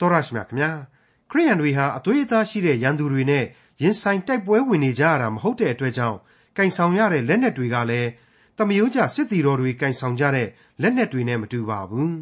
[0.00, 0.70] တော်ရရှိမြခင်ဗျာ
[1.30, 3.44] ခရိယန်တွေဟာအသွေးအသားရှိတဲ့ရန်သူတွေနဲ့
[3.82, 6.18] ရင်ဆိုင်တိုက်ပွဲဝင်နေကြရတာမဟုတ်တဲ့အတွက်ကြောင့်
[6.56, 8.10] ကင်ဆောင်ရတဲ့လက်နက်တွေကလည်း
[8.58, 10.48] တမယိုးကြစစ်တီတော်တွေကင်ဆောင်ကြတဲ့
[10.82, 12.14] လက်နက်တွေနဲ့မတူပါဘူး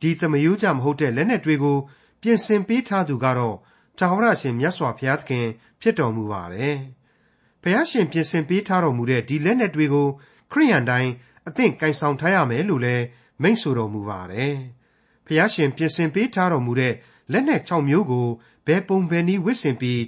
[0.00, 1.76] ဒီတမယိုးကြမဟုတ်တဲ့လက်နက်တွေကို
[2.22, 3.56] ပြင်ဆင်ပေးထားသူကတော့
[3.98, 5.46] ထာဝရရှင်မြတ်စွာဘုရားသခင်
[5.80, 6.76] ဖြစ်တော်မူပါတယ်
[7.62, 10.06] ဘုရားရှင်ပြင်ဆင်ပေးထားတော်မူတဲ့ဒီလက်နက်တွေကို
[10.52, 11.10] ခရိယန်တိုင်း
[11.48, 13.04] အသင့်ကင်ဆောင်ထားရမယ်လို့လည်း
[13.42, 14.54] မိန့်ဆိုတော်မူပါတယ်
[15.26, 16.94] ဖျားရှင်ပြင်ဆင်ပေးထားတော်မူတဲ့
[17.32, 18.28] လက်နက်6မျိုးကို
[18.66, 20.02] ဘယ်ပုံဘယ်နည်းဝစ်ဆင်ပြီး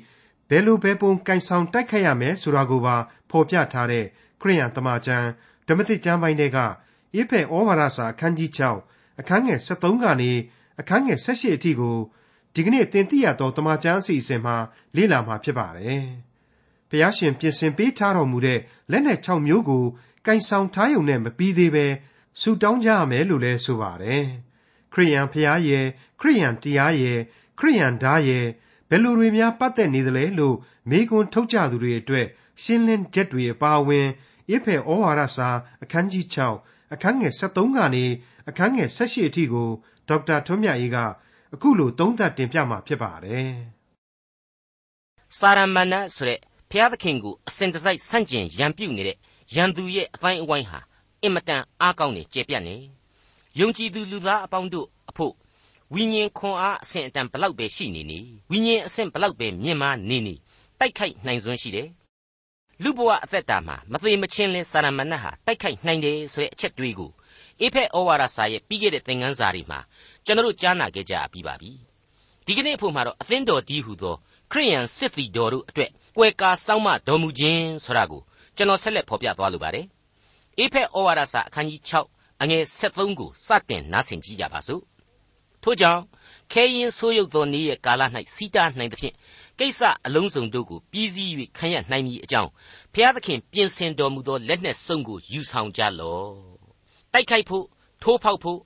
[0.49, 2.97] ဘယ်လိုဘယ်ပုံကင်ဆောင်တိုက်ခတ်ရမယ်ဆိုတာကိုပါ
[3.31, 4.05] ဖော်ပြထားတဲ့
[4.41, 5.29] ခရိယန်တမန်ကျမ်း
[5.69, 6.59] ဓမ္မသစ်ကျမ်းပိုင်းတွေက
[7.19, 8.51] ဧဖက်ဩဝါဒစာအခန်းကြီး
[8.85, 10.33] 6အခန်းငယ်73ကနေ
[10.81, 11.97] အခန်းငယ်78အထိကို
[12.55, 14.57] ဒီကနေ့သင်သိရသောတမန်ကျမ်းအစီအစဉ်မှာ
[14.97, 16.03] လေ့လာမှာဖြစ်ပါတယ်။
[16.91, 19.85] ဘုရားရှင်ပြင်ဆင်ပေးထားတော်မူတဲ့လက်နက်6မျိုးကို
[20.27, 21.87] ကင်ဆောင်ထားရုံနဲ့မပြီးသေးပဲ
[22.41, 24.25] ဆူတောင်းကြရမယ်လို့လည်းဆိုပါတယ်
[24.93, 25.87] ခရိယန်ဖျားရဲ့
[26.21, 27.19] ခရိယန်တရားရဲ့
[27.59, 28.47] ခရိယန်ဓာရဲ့
[28.89, 30.57] ဘယ်လိုတွေများပတ်သက်နေသလဲလို့
[30.91, 32.27] မေကွန်းထုတ်ကြသူတွေအတွက်
[32.63, 34.07] ရှင်းလင်းချက်တွေအပါအဝင်
[34.51, 35.49] ဣဖေဩဝါဒစာ
[35.83, 36.25] အခန်းကြီး
[36.61, 38.05] 6အခန်းငယ်73ကနေ
[38.49, 39.69] အခန်းငယ်78အထိကို
[40.09, 40.97] ဒေါက်တာထွန်းမြတ်အေးက
[41.55, 43.53] အခုလိုသုံးသပ်တင်ပြมาဖြစ်ပါတယ်
[45.39, 46.39] စာရမဏေဆိုတဲ့
[46.71, 49.17] ဘုရားသခင်ကိုအစဉ်တစိုက်ဆန့်ကျင်ရန်ပြုတ်နေတဲ့
[49.55, 50.81] ရန်သူရဲ့အပိုင်းအဝိုင်းဟာ
[51.23, 52.77] အင်မတန်အားကောင်းနေကျေပြတ်နေ
[53.59, 55.35] ယုံကြည်သူလူသားအပေါင်းတို့အဖို့
[55.95, 58.19] ဝိညာဉ်ခွန်အားအဆင့်အတန်ဘလောက်ပဲရှိနေနေ
[58.51, 60.35] ဝိညာဉ်အဆင့်ဘလောက်ပဲမြင့်မားနေနေ
[60.79, 61.89] တိုက်ခိုက်နိုင်စွမ်းရှိတယ်
[62.83, 67.11] လူဘဝအသက်တာမှာမသေးမချင်းလဲစာရမဏတ်ဟာတိုက်ခိုက်နိုင်တယ်ဆိုတဲ့အချက်တွေးကို
[67.61, 69.79] အေဖက်ဩဝါဒစာရဲ့ပြီးခဲ့တဲ့သင်ခန်းစာတွေမှာ
[70.25, 71.71] ကျွန်တော်တို့ကြားနာခဲ့ကြပြီးပါပြီ
[72.47, 74.15] ဒီကနေ့အဖို့မှာတော့အသင်းတော်ဒီဟုသော
[74.53, 78.23] ခရိယန်စစ်တီတော်တို့အတွက်ကွယ်ကာစောင့်မတော်မူခြင်းဆိုတာကို
[78.57, 79.87] ကျွန်တော်ဆက်လက်ဖော်ပြသွားလိုပါတယ်
[80.59, 84.83] အေဖက်ဩဝါဒစာအခန်းကြီး6 အငယ်73ကိုစတင်နားဆင်ကြကြပါစို့
[85.63, 86.03] ထို့ကြောင့်
[86.53, 88.03] ခဲရင်ဆိုးရုပ်သောနေ့ရဲ့ကာလ၌
[88.35, 89.15] စီးတားနိုင်သဖြင့်
[89.59, 92.51] ကိစ္စအလုံးစုံတို့ကိုပြီးစီး၍ခံရနိုင်မည်အကြောင်း
[92.95, 96.33] ဖျားသခင်ပြင်ဆင်တော်မူသောလက်နှင့်စုံကိုယူဆောင်ကြလော့
[97.13, 97.65] တိုက်ခိုက်ဖို့
[98.03, 98.61] ထိုးဖောက်ဖို့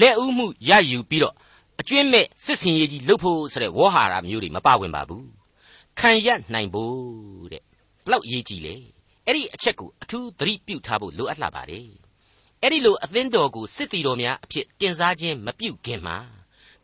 [0.00, 1.34] လက်ဦးမှုရယူပြီးတော့
[1.80, 5.28] အကျွင့်မဲ့စစ်စင်ရေးကြီးလှုပ်ဖို့ဆိုတဲ့ဝေါ်ဟာရမျိုးတွေမပါဝင်ပါဘူး
[5.98, 7.62] ခံရနိုင်ဖို့တဲ့
[8.04, 8.74] ဘလောက်ရေးကြည့်လေ
[9.26, 12.09] အဲ့ဒီအချက်ကိုအထူးသတိပြုထားဖို့လိုအပ်လာပါတယ်
[12.62, 16.16] အဲ့ဒီလိုအသင်းတော်ကိုစစ်တီတော်များအဖြစ်တင်စားခြင်းမပြုခင်မှာ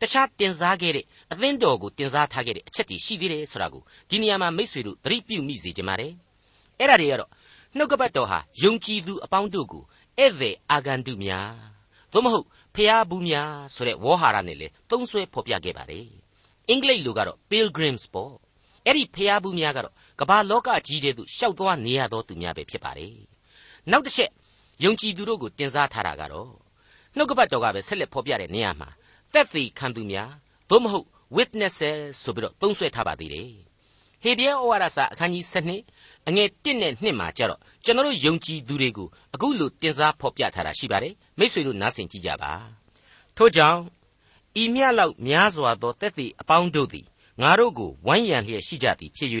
[0.01, 6.13] တခြားတင်စားခဲ့တဲ့အသင်းတော်ကိုတင်စားထားခဲ့တဲ့အချက်တွေရှိသေးတယ်ဆိုတာကိုဒီနေရာမှာမိษွေတို့သတိပြုမိစေချင်ပါတယ်
[6.79, 7.31] အဲ့ဒါတွေကတော့
[7.77, 9.83] နှုတ်ကပတ်တော်ဟာယုံကြည်သူအပေါင်းတို့ကို
[10.19, 11.51] ဧည့်သည်အာဂန္တုများ
[12.11, 12.45] သို့မဟုတ်
[12.75, 16.05] ဖျားဘူးများဆိုတဲ့ဝေါ်ဟာရနဲ့လေသုံးဆွဲဖော်ပြခဲ့ပါတယ်
[16.69, 18.33] အင်္ဂလိပ်လိုကတော့ pilgrims ပေါ့
[18.85, 23.15] အဲ့ဒီဖျားဘူးများကတော့ကမ္ဘာလောကကြီးတဲ့သူရှောက်သွားနေရသောသူများပဲဖြစ်ပါတယ်
[23.91, 24.31] နောက်တစ်ချက်
[24.83, 26.51] ယုံကြည်သူတို့ကိုတင်စားထားတာကတော့
[27.15, 28.89] နှုတ်ကပတ်တော်ကပဲဆက်လက်ဖော်ပြတဲ့နေရာမှာ
[29.33, 30.29] တက်သေးခံသူများ
[30.69, 31.07] သို့မဟုတ်
[31.37, 33.49] witnesses ဆိုပြီးတော့သုံးဆွဲထားပါသေးတယ်
[34.23, 35.45] ဟေဘရဲဩဝါဒစာအခန်းကြီး
[35.87, 42.51] 7အငယ်1နဲ့2မှာကြတော့ကျွန်တော်တို့ယုံကြည်သူတွေကိုအခုလိုတင်စားဖော်ပြထားတာရှိပါတယ်မိษွေတို့နားဆင်ကြည့်ကြပါ
[43.37, 43.79] ထို့ကြောင့်
[44.61, 47.05] ဤမြလောက်များစွာသောတက်သေးအပေါင်းတို့သည်
[47.41, 49.31] ငါတို့ကိုဝိုင်းရံလျက်ရှိကြသည်ဖြစ်၍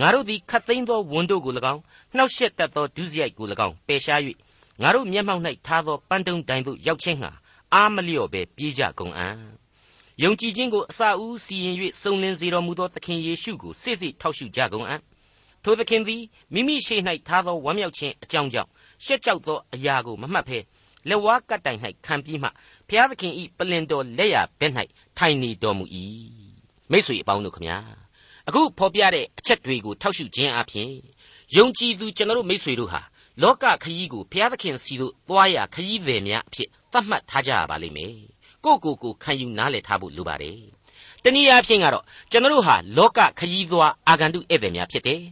[0.00, 1.82] ငါတို့သည်ခတ်သိမ်းသောဝန်တို့ကို၎င်း
[2.16, 4.20] နှောက်ယှက်တတ်သောဒုစရိုက်ကို၎င်းပယ်ရှား၍
[4.82, 7.30] ငါတို့မျက်မှောက်၌ထားသောပန်းတုံးတိုင်သို့ရောက်ခြင်းဟာ
[7.74, 9.38] အာမလျော့ပဲပြေးကြကုန်အံ့
[10.22, 15.00] ယုံကြည်ခြင်းကိုအစာဦးစီရင်၍စုံလင်စေတော်မူသောသခင်ယေရှုကိုစိတ်စိတ်ထောက်ရှုကြကုန်အံ့
[15.62, 16.22] ထိုသခင်သည်
[16.54, 16.96] မိမိရှိ၌
[17.28, 18.70] ထားသောဝမ်းမြောက်ခြင်းအကြောင်းကြောင့်
[19.04, 20.58] ရှက်ကြောက်သောအရာကိုမမှတ်ဘဲ
[21.08, 22.48] လက်ဝါးကတ်တိုင်၌ခံပြီးမှ
[22.88, 24.72] ဘုရားသခင်ဤပလင်တော်လက်ရဘက်၌
[25.18, 25.84] ထိုင်နေတော်မူ၏
[26.90, 27.76] မိတ်ဆွေအပေါင်းတို့ခမညာ
[28.48, 30.90] အခုဖော်ပြတဲ့အချက်တွေကိုထောက်ရှုခြင်းအပြင်
[31.56, 33.02] ယုံကြည်သူကျွန်တော်တို့မိတ်ဆွေတို့ဟာ
[33.42, 38.14] လောကခရီးကိုဘုရားသခင်စီတို့သွားရခရီးသည်များအဖြစ်သတ်မှတ်ထားကြရပါလိမ့်မယ်
[38.64, 40.60] ကိုကိုကိုခံယူနားလည်ထားဖို့လိုပါတယ်
[41.24, 45.22] တနည်းအားဖြင့်ကတော့ကျွန်တော်တို့ဟာလောကခရီးသွားအာဂန္တုဧည့်သည်များဖြစ်တယ်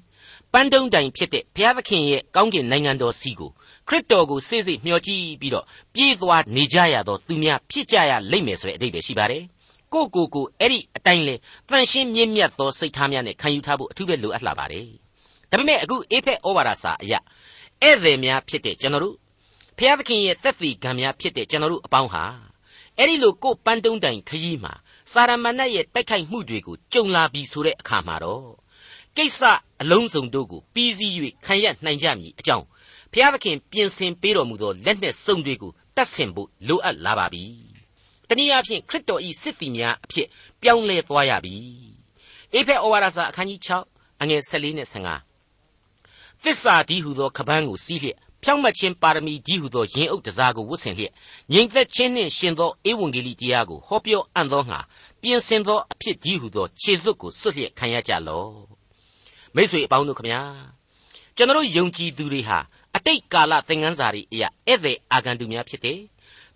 [0.52, 3.50] ပန်းတုံးတိုင်ဖြစ်တဲ့ဘုရားသခင်ရဲ့ကောင်းကင်နိုင်ငံတော်စီကို
[3.88, 5.64] ခရစ်တော်ကိုစိတ်စိတ်မျှော်ကြည့်ပြီးတော့
[5.94, 9.42] ပြေးသွားနေကြရတော့သူများဖြစ်ကြရလိမ့်မယ်ဆိုတဲ့အဓိပ္ပာယ်ရှိပါတယ်
[9.92, 11.34] ကိုကိုကိုအဲ့ဒီအတိုင်းလေ
[11.70, 14.86] တန်ရှင်းမြင့်မြတ်သောစိတ်ထားများနဲ့ခံယူထားဖို့အထူးပဲလိုအပ်လာပါတယ်
[15.50, 17.18] ဒါပေမဲ့အခုအေဖက်ဩဝါဒစာအရာ
[17.82, 19.16] ဧည့်သည်များဖြစ်တဲ့ကျွန်တော်တို့
[19.78, 22.24] ဖျားသခင်ရဲ့တက်သီကံများဖြစ်တဲ့ကျွန်တော်တို့အပေါင်းဟာ
[22.98, 24.72] အဲ့ဒီလိုကိုပန်းတုံးတိုင်ခရီးမှာ
[25.12, 28.48] စာရမဏတ်ရဲ့တိုက်ခိုက်မှုတွေကိုကြုံလာပြီဆိုတဲ့အခါမှာတော့
[29.16, 29.40] ကိစ္စ
[29.80, 31.12] အလုံးစုံတို့ကိုပြီးစီး၍
[31.46, 32.66] ခံရနိုင်ကြမည်အကြောင်း
[33.12, 37.44] ဖျားသခင်ပြင်ဆင်ပေးတော်မူသောလက်နှင့်စုံတွေကိုတတ်ဆင်ဖို့လိုအပ်လာပါပြီ
[38.28, 40.28] တနည်းအားဖြင့်ခရစ်တော်ဤစစ်တီများအဖြစ်
[40.62, 41.56] ပြောင်းလဲသွားရပြီ
[42.54, 45.25] အေဖက်ဩဝါဒစာအခန်းကြီး6အငယ်14နဲ့15
[46.46, 51.12] သစ္စာဒီဟုသောခပန်းကိုစီးလျက်ဖြောင့်မတ်ခြင်းပါရမီကြီးဟုသောရင်အုပ်တစားကိုဝတ်ဆင်လျက်
[51.52, 54.78] ငြိမ်သက်ခြင်းနှင့်ရှင်သောဧဝံဂေလိတရားကိုဟောပြောအံ့သောငါ
[55.22, 58.52] ပြင်ဆင်သောအဖြစ်ကြီးဟုသောခြေစွပ်ကိုဆွတ်လျက်ခံရကြလော့
[59.54, 60.42] မိတ်ဆွေအပေါင်းတို့ခမညာ
[61.36, 62.58] ကျွန်တော်ယုံကြည်သူတွေဟာ
[62.96, 66.00] အတိတ်ကာလသင်ခန်းစာတွေအရာဧည့်သည်အာဂန္တုများဖြစ်တယ်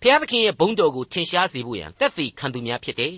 [0.00, 3.14] ဖျားသခင်ရဲ့ဘုန်းတော်ကိုထင်ရှားစေဖို့ရန်တက်သေးခံသူများဖြစ်တယ်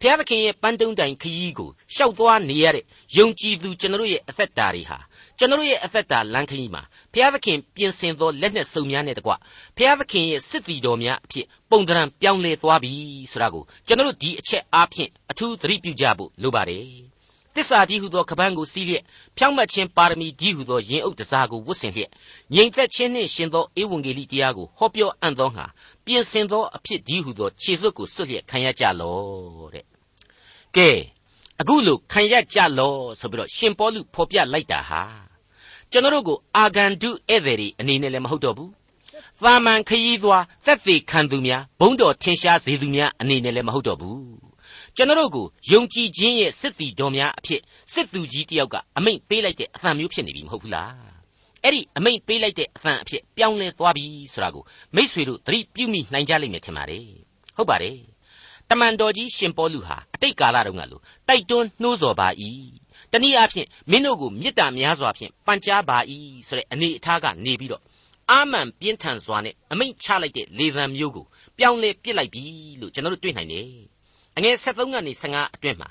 [0.00, 2.84] ဖျားသခင်ရဲ့ပန်းတုံးတိုင်ခရီးကိုရှောက်သွားနေရတဲ့
[3.16, 4.98] ယုံကြည်သူကျွန်တော်ရဲ့အသက်တာတွေဟာ
[5.38, 6.82] ကျွန်တော်ရဲ့အသက်တာလမ်းခရီးမှာ
[7.12, 9.32] ဖျားသခင်ပြင်ဆင်သောလက်နဲ့စုံများနဲ့တကွ
[9.76, 12.92] ဖျားသခင်ရဲ့စစ်တီတော်များအဖြစ်ပုံတရံပြောင်းလဲသွားပြီ
[13.32, 17.12] ဆိုတာကိုကျွန်တော်ဒီအချက်အားဖြင့်အထူးသတိပြုကြဖို့လိုပါတယ်
[17.56, 19.02] တစ္ဆာကြီးဟုသောကပန်းကိုစီးလျက်
[19.36, 22.10] ဖြောင့်မတ်ခြင်းပါရမီကြီးဟုသောရင်အုပ်တစားကိုဝတ်ဆင်လျက်
[22.54, 25.66] ငြိမ်သက်ခြင်းနှင့်ရှင်သောဧဝံဂေလိတရားကိုဟောပြောအံ့သောငါ
[26.04, 29.84] ပြင်ဆင်သောအဖြစ်ကြီးဟုသောခြေစွပ်ကိုစွတ်လျက်ခံရကြလော့တဲ့
[30.76, 30.90] ကဲ
[31.60, 35.02] အခုလိုခံရကြလော့ဆိုပြီးတော့ရှင်ပေါလုဖော်ပြလိုက်တာဟာ
[35.92, 38.70] ကျွန်တော်တို့ကိုအာဂန္တုဧည့်သည်တွေအနေနဲ့လည်းမဟုတ်တော့ဘူး
[39.42, 44.22] သာမန်ခရီးသွားသက်သေခံသူများဘုံတော်ထင်ရှားစေသူများအနေနဲ့လည်းမဟုတ်တော့ဘူး
[44.96, 47.60] ကျွန်တော်တို့ကိုယုံကြည်ခြင်းရဲ့စစ်တီတော်များအဖြစ်
[47.92, 50.92] စစ်သူကြီးတယောက်ကအမိန့်ပေးလိုက်တဲ့အသံမျိုးဖြစ်နေပြီမဟုတ်ဘူးလား
[51.62, 54.64] အဲ့ဒီအမိန့်ပေးလိုက်တဲ့အသံအဖြစ်ပြောင်းလဲသွားပြီဆိုတာကို
[54.94, 57.06] မိษွေတို့သတိပြုမိနိုင်ကြလိမ့်မယ်ထင်ပါတယ်
[57.56, 57.98] ဟုတ်ပါတယ်
[58.70, 62.28] တမန်တော်ကြီးရှင်ပေါလုဟာအတိတ်ကာလတုန်းကလို့တိုက်တွန်းနှိုးဆော်ပါ၏
[63.12, 65.98] တနည်းအားဖြင့်မင်းတို့ကိုမေတ္တာများစွာဖြင့်ပန်ကြားပါ၏
[66.48, 67.82] ဆိုတဲ့အနေအထားကနေပြီးတော့
[68.30, 71.26] အာမန်ပြင်းထန်စွာနဲ့အမိန့်ချလိုက်တဲ့လေသံမျိုးကို
[71.58, 72.44] ပြောင်းလဲပစ်လိုက်ပြီ
[72.80, 73.68] လို့ကျွန်တော်တို့တွေ့နိုင်တယ်
[74.36, 75.88] အငယ်73ကနေ15အတွင်းမှာ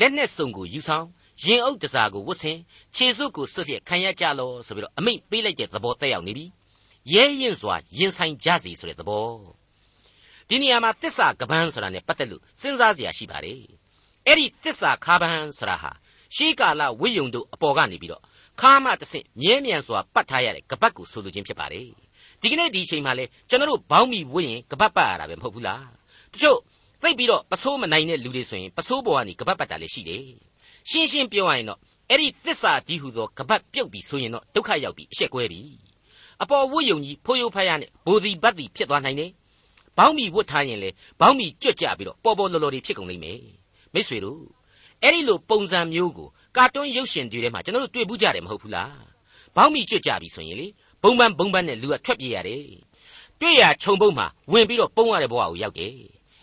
[0.00, 1.06] လက်နဲ့စုံကိုယူဆောင်
[1.44, 2.58] ရင်အုပ်တစားကိုဝတ်ဆင်
[2.96, 6.46] ခြေစွပ်ကိုဆွတ်လျက်ခံရကြလောဆိုပြီးတော့အမိန့်ပေးလိုက်တဲ့သဘောတက်ရောက်နေပြီ
[7.12, 9.28] ရဲရင်စွာရင်ဆိုင်ကြစီဆိုတဲ့သဘော
[10.48, 13.60] ဒီနေရာမှာတစ္ဆာကပန်းဆိုတာ ਨੇ ပတ်သက်လို့စဉ်းစားစရာရှိပါတယ်
[14.26, 15.90] အဲ့ဒီတစ္ဆာခါပန်းဆိုတာဟာ
[16.34, 18.22] ရှေးကာလဝိယုံတို့အပေါ်ကနေပြီးတော့
[18.60, 21.88] ခါမတဆင့်မြဲမြံစွာပတ်ထားရတဲ့ကပတ်ကိုဆိုလိုခြင်းဖြစ်ပါတယ်
[22.42, 25.86] ဒီကနေ့ဒီအချိန်မှာလဲကျွန်တော်တို့ဘောင်းမီဝင့်ရင်ကပတ်ပတ်ရတာပဲမဟုတ်ဘူးလား
[26.32, 26.58] တချို့
[27.02, 30.24] သိပြီးတော့ပစိုးမနိုင်တဲ့လူတွေဆိုရင်ပစိုးပေါ်ကနေကပတ်ပတ်တာလည်းရှိတယ်
[30.90, 31.78] ရှင်းရှင်းပြောရရင်တော့
[32.10, 35.60] အဲ့ဒီသစ္စာကြီးဟူသောကပတ်ပြုတ်ပြီးဆိုရင်တော့ဒုက္ခရောက်ပြီးအရှက်ကွဲပြီ
[36.42, 39.30] အပေါ်ဝတ်ယုံကြီးဖိုးယိုးဖယားနဲ့ဘိုဒီဘတ်တီဖြစ်သွားနိုင်တယ်
[39.98, 40.90] ဘောင်းမီဝတ်ထားရင်လေ
[41.20, 43.40] ဘောင်းမီကြွတ်ကြပြီးတော့ပေါ်ပေါ်လော်လော်တွေဖြစ်ကုန်လိမ့်မယ်
[43.94, 44.40] မိတ်ဆွေတို့
[45.04, 48.96] အဲ့ဒီလိုပုံစံမျိုးကိုကာတွန်းရုပ်ရှင်တွေထဲမှာကျွန်တော်တို့တွေ့ဘူးကြတယ်မဟုတ်ဘူးလား
[49.56, 50.66] ဘောင်းမီကြွတ်ကြပြီဆိုရင်လေ
[51.02, 52.64] ဘုံပန်းဘုံပန်းနဲ့လူကထွက်ပြေးရတယ်
[53.40, 55.94] တွေ့ရခြုံပုတ်မှာဝင်ပြီးတော့ပုံရတဲ့ဘဝကိုရောက်တယ်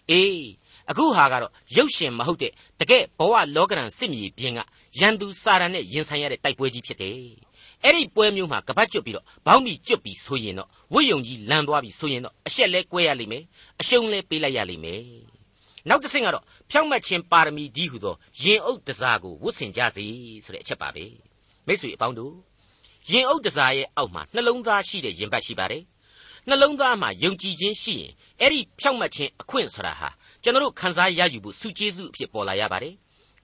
[0.10, 0.46] အေး
[0.90, 4.60] အခုဟာကတော့ရုပ်ရှင်မဟုတ်တဲ့တကယ်ဘဝလောကရန်စစ်မြေပြင်က
[5.00, 7.18] ရန်သူစာရန်နဲ့ရင်ဆိုင်ရတဲ့တိုက်ပွဲကြီးဖြစ်တယ်
[7.84, 13.44] အဲ့ဒီပွဲမျိုးမှာကပတ်ကျွတ်ပြီးတော့ဘောင်းမီကျွတ်ပြီးဆိုရင်တော့ဝိယုံကြီးလန်သွားပြီးဆိုရင်တော့အရှက်လဲကွဲရလိမ့်မယ်
[13.82, 15.31] အရှုံးလဲပေးလိုက်ရလိမ့်မယ်
[15.90, 20.06] နောက်တစ်ဆင့်ကတော့ဖြောင့်မတ်ခြင်းပါရမီဒီဟုသောရင်အုပ်တစားကိုဝတ်ဆင်ကြစေ
[20.46, 21.06] ဆိုတဲ့အချက်ပါပဲ
[21.68, 22.34] မိတ်ဆွေအပေါင်းတို့
[23.10, 25.84] ရင်အုပ်တစားရဲ့အောက်မှာနှလုံးသားရှိတဲ့ရင်ပတ်ရှိပါတယ်
[26.48, 30.10] နှလုံးသားမှာယုံကြည်ခြင်းရှိရင်အဲ့ဒီဖြောင့်မတ်ခြင်းအခွင့်ဆိုတာဟာ
[30.44, 32.96] ကျွန်တော်ခံစားရယူဖို့စုကျေးဇူးအဖြစ်ပေါ်လာရပါတယ်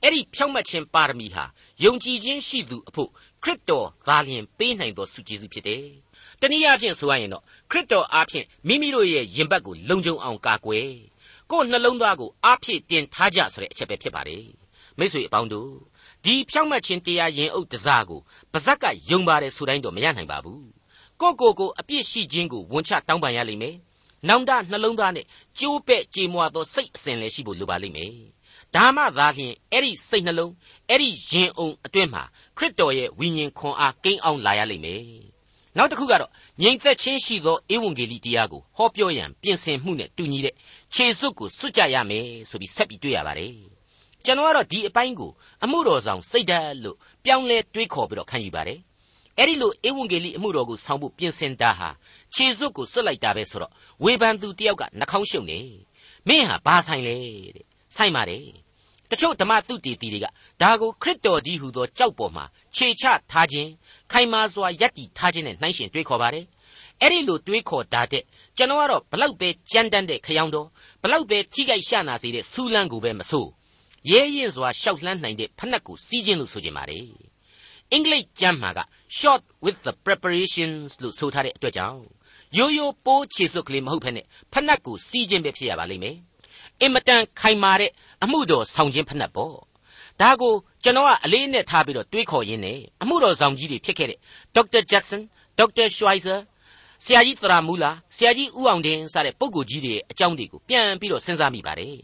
[0.03, 1.43] အဲ့ဒီဖြောင့်မတ်ခြင်းပါရမီဟာ
[1.83, 3.09] ယုံကြည်ခြင်းရှိသူအဖို့
[3.43, 5.85] ခရစ်တော်သာလျှင်ပေးနိုင်သောစုကျေးဇူးဖြစ်တယ်
[6.41, 10.89] တနည်းအားဖြင့်ဆိုရရင်တော့ခရစ်တော်အားဖြင့်မိမိတို့ရဲ့ယင်ဘတ်ကိုလုံခြုံအောင်ကာကွယ်
[11.51, 14.45] ကိုယ်နှလုံးသားကိုအားဖြည့်တင်ထားကြဆိုတဲ့အချက်ပဲဖြစ်ပါတယ်
[14.97, 15.71] မိတ်ဆွေအပေါင်းတို့
[16.23, 18.19] ဒီဖြောင့်မတ်ခြင်းတရားရင်အုပ်တစားကို
[18.51, 20.65] ပါဇက်ကယုံပါတယ်ဆိုတိုင်းတော့မရနိုင်ပါဘူး
[21.21, 23.75] ကိုကိုကိုအပြစ်ရှိခြင်းကိုဝန်ချတောင်းပန်ရလိမ့်မယ်
[24.27, 25.25] နောင်တနှလုံးသားနဲ့
[25.59, 28.13] ကြိုးပဲ့ကြေမွာသောစိတ်အစဉ်လည်းရှိဖို့လိုပါလိမ့်မယ်
[28.75, 30.53] ဒါမှသာလျှင်အဲ့ဒီစိတ်နှလုံး
[30.89, 32.23] အဲ့ဒီရင်အုံအတွင်းမှာ
[32.57, 35.03] ခရစ်တော်ရဲ့ဝိညာဉ်ခွန်အားကိန်းအောင်လာရလိမ့်မယ်
[35.77, 36.31] နောက်တစ်ခုကတော့
[36.61, 40.55] ငြိမ်သက်ခြင်းရှိသောဧဝံဂေလိတရားကိုဟောပြောရန်ပြင်ဆင်မှုနဲ့တူညီတဲ့
[40.93, 43.53] ခြေစွပ်ကိုစွတ်ကြရမယ်ဆိုပြီးဆက်ပြီးတွေ့ရပါတယ်
[44.25, 45.31] ကျွန်တော်ကတော့ဒီအပိုင်းကို
[45.63, 48.79] အမှုတော်ဆောင်စိတ်ဓာတ်လို့ပြောင်းလဲတွေးခေါ်ပြီးတော့ခံယူပါတယ်
[49.37, 51.89] အဲ့ဒီလိုဧဝံဂေလိအမှုတော်ကိုဆောင်ဖို့ပြင်ဆင်တာဟာ
[52.35, 53.71] ခြေစွပ်ကိုစွတ်လိုက်တာပဲဆိုတော့
[54.03, 55.59] ဝေဖန်သူတယောက်ကနှာခေါင်းရှုံနေ
[56.27, 57.15] မင်းဟာဘာဆိုင်လဲ
[57.55, 57.65] တဲ့
[57.95, 58.45] ဆိုင်ပါတယ်
[59.09, 60.25] တချို့ဓမ္မတုတေတီတွေက
[60.61, 63.69] ဒါကိုခရစ်တော်ကြီးဟူသောကြောက်ပေါ်မှာခြေချထားခြင်း
[64.11, 66.45] ခိုင်မာစွာယက်တီထားခြင်းနဲ့နှိုင်းရှင်တွေးခေါ်ပါတယ်
[67.01, 68.23] အဲ့ဒီလိုတွေးခေါ်တာတဲ့
[68.57, 70.67] ကျွန်တော်ကတော့ဘလောက်ပဲကြမ်းတမ်းတဲ့ခရောင်တော်
[71.01, 73.49] ဘလောက်ပဲထိခိုက်ရှာနာစေတဲ့ဆူလန်းကိုပဲမဆိုး
[74.09, 76.99] ရဲရင်စွာရှောက်လှမ်းနိုင်တဲ့ဖက်နှက်ကိုစီးခြင်းလို့ဆိုကြပါလေ
[77.91, 78.79] အင်္ဂလိပ်ကျမ်းမှာက
[79.19, 82.01] short with the preparations လို့ဆိုထားတဲ့အတွက်ကြောင့်
[82.57, 84.21] ရိုးရိုးပိုးခြေစွပ်ကလေးမဟုတ်ဖ ೇನೆ
[84.51, 86.17] ဖက်နှက်ကိုစီးခြင်းပဲဖြစ်ရပါလိမ့်မယ်
[86.81, 87.91] အင်မတန်ခိုင်မာတဲ့
[88.23, 89.55] အမှုတော်ဆောင်ခြင်းဖက်နှက်ပေါ့
[90.21, 90.53] ဒါကို
[90.87, 94.19] ကျွန်တော်ကအလေးနဲ့ထားပြီးတော့တွေးခေါ်ရင်းနဲ့အမှုတော်ဆောင်ကြီးတွေဖြစ်ခဲ့တဲ့
[94.55, 95.21] ဒေါက်တာဂျက်ဆန်
[95.57, 96.35] ဒေါက်တာရှွိုင်ဇာ
[97.05, 101.97] ဆရာကြီးသရာမူလာဆရာကြီးဦးအောင်တင်စတဲ့ပုဂ္ဂိုလ်ကြီးတွေရဲ့အကြောင်းတွေကိုပြန်ပြီးတော့စဉ်းစားမိပါတယ်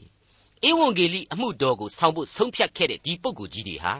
[0.67, 3.93] ဧဝံဂေလိအမှုတော်ကိုဆောင်ဖို့ဆုံးဖြတ်ခဲ့တဲ့ဒီပုဂ္ဂိုလ်ကြီးတွေဟာ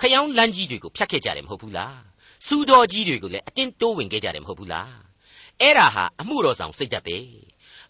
[0.00, 1.98] ခယောင်းလမ်းကြီးတွေကိုဖြတ်ခဲ့ကြတယ်မဟုတ်ဘူးလား
[2.46, 4.92] စူတော်ကြီးတွေကိုလည်းအတင်းတိုးဝင်ခဲ့ကြတယ်မဟုတ်ဘူးလား
[5.60, 7.18] အဲ့ဒါဟာအမှုတော်ဆောင်စိတ်ဓာတ်ပဲ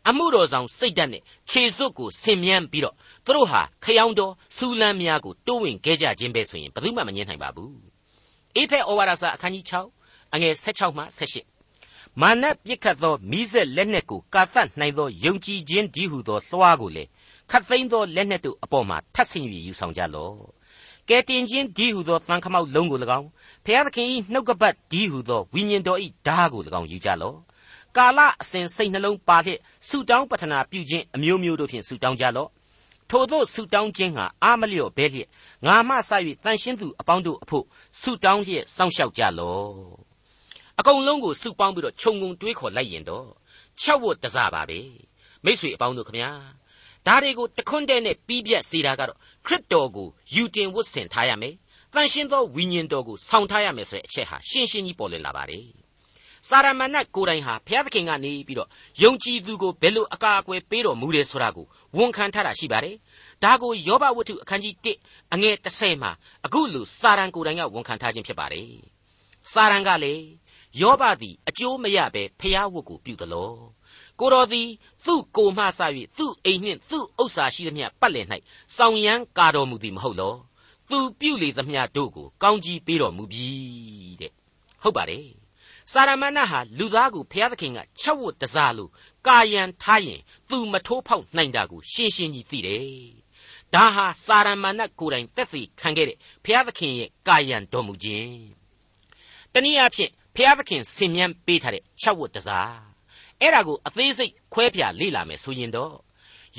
[0.08, 7.74] အမှုတော်ဆောင်စိတ်ဓာတ်နဲ့ခြေစွပ်ကိုဆင်မြန်းပြီးတော့ သူတို့ဟာခယောင်းတော်စူလန်းများကိုတိုးဝင်ခဲ့ကြခြင်းပဲဆိုရင်ဘယ်သူမှမငြင်းနိုင်ပါဘူး
[8.56, 9.64] အေဖက်ဩဝါဒစာအခန်းကြီး
[10.00, 11.04] 6အငယ်16မှ
[11.58, 17.04] 18မာနပြစ်ခတ်သောမိဆက်လက်နက်ကိုကာသတ်နိုင်သောယုံကြည်ခြင်းဒီဟုသောလွှားကိုလေ
[17.50, 20.34] ခတ်သိမ်းသောလက်နက်တို့အပေါ်မှာထပ်ဆင်၍ယူဆောင်ကြလော့
[21.08, 23.28] ကဲတင်ခြင်းဒီဟုသောသံခမောက်လုံးကို၎င်း
[23.64, 27.36] ဖျားသခင်၏နှုတ်ကပတ်ဒီဟုသောဝိညာဉ်တော်၏ဓာကို၎င်းယူကြလော့
[27.96, 29.58] ကာလအစဉ်စိတ်နှလုံးပါလျက်
[29.88, 32.48] ဆုတောင်းပတနာပြုခြင်းအမျိုးမျိုးတို့ဖြင့်ဆုတောင်းကြလော့
[33.10, 35.28] ထို့သောဆုတောင်းခြင်းဟာအာမလျော့ဘဲလျက်
[35.66, 36.10] ငါမှစ၍
[36.44, 37.64] တန်ရှင်းသူအပေါင်းတို့အဖို့
[38.00, 39.72] ဆုတောင်းလျက်စောင့်ရှောက်ကြလော့
[40.78, 43.26] အကုန်လုံးကိုဆုပေါင်းပြီးတော့ခြုံငုံတွေးခေါ်လိုက်ရင်တော့
[43.82, 44.80] ၆ဝတ်တစားပါပဲ
[45.44, 46.30] မိษွေအပေါင်းတို့ခမညာ
[47.06, 51.54] ဒါတွေကိုတခွန်းတဲ့နဲ့ပြီးပြတ်စေတာကတော့ခရစ်တော်ကိုယူတင်ဝတ်ဆင်ထားရမယ်
[51.94, 55.66] တန်ရှင်းသောဝိညာဉ်တော်ကိုဆောင်ထားရမယ်ဆိုတဲ့အချက်ဟာရှင်းရှင်းကြီးပေါ်လွင်လာပါတယ်
[56.48, 58.68] စာရမဏတ်ကိုယ်တိုင်ဟာဘုရားသခင်ကနေပြီးတော့
[59.02, 62.96] ယုံကြည်သူကိုဘယ်လိုအကာအကွယ်ပေးတော်မူတယ်ဆိုတာကို ဝန်ခံထားတာရှိပါတယ်။
[63.44, 66.12] ဒါကိုယောဘဝတ္ထုအခန်းကြီး1အငယ်30မှာ
[66.46, 68.70] အခုလိုစာရန်ကိုယ်တိုင်ကဝန်ခံထားခြင်းဖြစ်ပါတယ်။
[69.52, 70.24] စာရန်ကလည်း
[70.80, 73.52] ယောဘသည်အကျိုးမရဘဲဖျားဝတ်ကိုပြုသလော။
[74.20, 74.68] ကိုတော်သည်
[75.06, 75.80] သူ့ကိုမှစ၍
[76.18, 78.26] သူ့အိမ်နှင့်သူ့ဥစ္စာရှိသမျှပတ်လည်၌
[78.76, 80.34] စောင်ရမ်းကာတော်မူသည်မဟုတ်လော။
[80.90, 83.48] သူပြုလေသမျှတို့ကိုကောင်းကြီးပေးတော်မူပြီ
[84.20, 84.32] တဲ့။
[84.82, 85.40] ဟုတ်ပါတယ်
[85.92, 88.90] စာရမဏဟာလူသားကိုဘုရားသခင်ကချက်ဝတ်တစားလို့
[89.26, 92.88] ကာယံထားရင်သူမထိုးဖောက်နိုင်တာကိုရှင်းရှင်းကြီးသိတယ်။
[93.74, 98.34] ဒါဟာစာရမဏကိုယ်တိုင်တက်သိခံခဲ့တဲ့ဘုရားသခင်ရဲ့ကာယံတော်မူခြင်း။
[99.52, 102.74] တနည်းအားဖြင့်ဘုရားသခင်ဆင်မြန်းပေးထားတဲ့ချက်ဝတ်တစား
[103.40, 105.94] အဲ့ဒါကိုအသေးစိတ်ခွဲပြလေ့လာမယ်ဆိုရင်တော့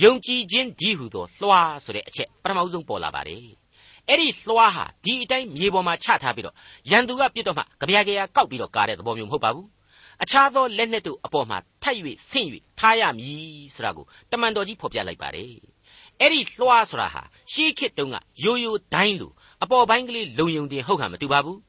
[0.01, 3.45] ယုံကြည်ခြင်းဒီဟုသောလွှာဆိုတဲ့အချက်ပထမဆုံးပေါ်လာပါတယ်
[4.07, 6.55] အဲ့ဒီလွှားဟာဒီအတိုင်းမြေပေါ်မှာချထားပြီးတော့
[6.89, 9.67] ရန်သူကပြစ်တော့မှကြပြာကြရာကောက်ပြီးတော့ကားတဲ့သဘောမျိုးမဟုတ်ပါဘူး
[10.23, 12.47] အခြားသောလက်နက်တို့အပေါ်မှာထိုက်၍ဆင့်၍
[12.79, 13.41] ထားရမည်
[13.75, 15.53] ဆိုတာကိုတမန်တော်ကြီးဖော်ပြလိုက်ပါတယ်
[16.19, 19.31] အဲ့ဒီလွှားဆိုတာဟာရှေးခေတ်တုန်းကရိုးရိုးဒိုင်းလို
[19.63, 21.59] အပေါ်ပိုင်းကလေးလုံယုံတင်ဟုတ်ဟန်မတူပါဘူး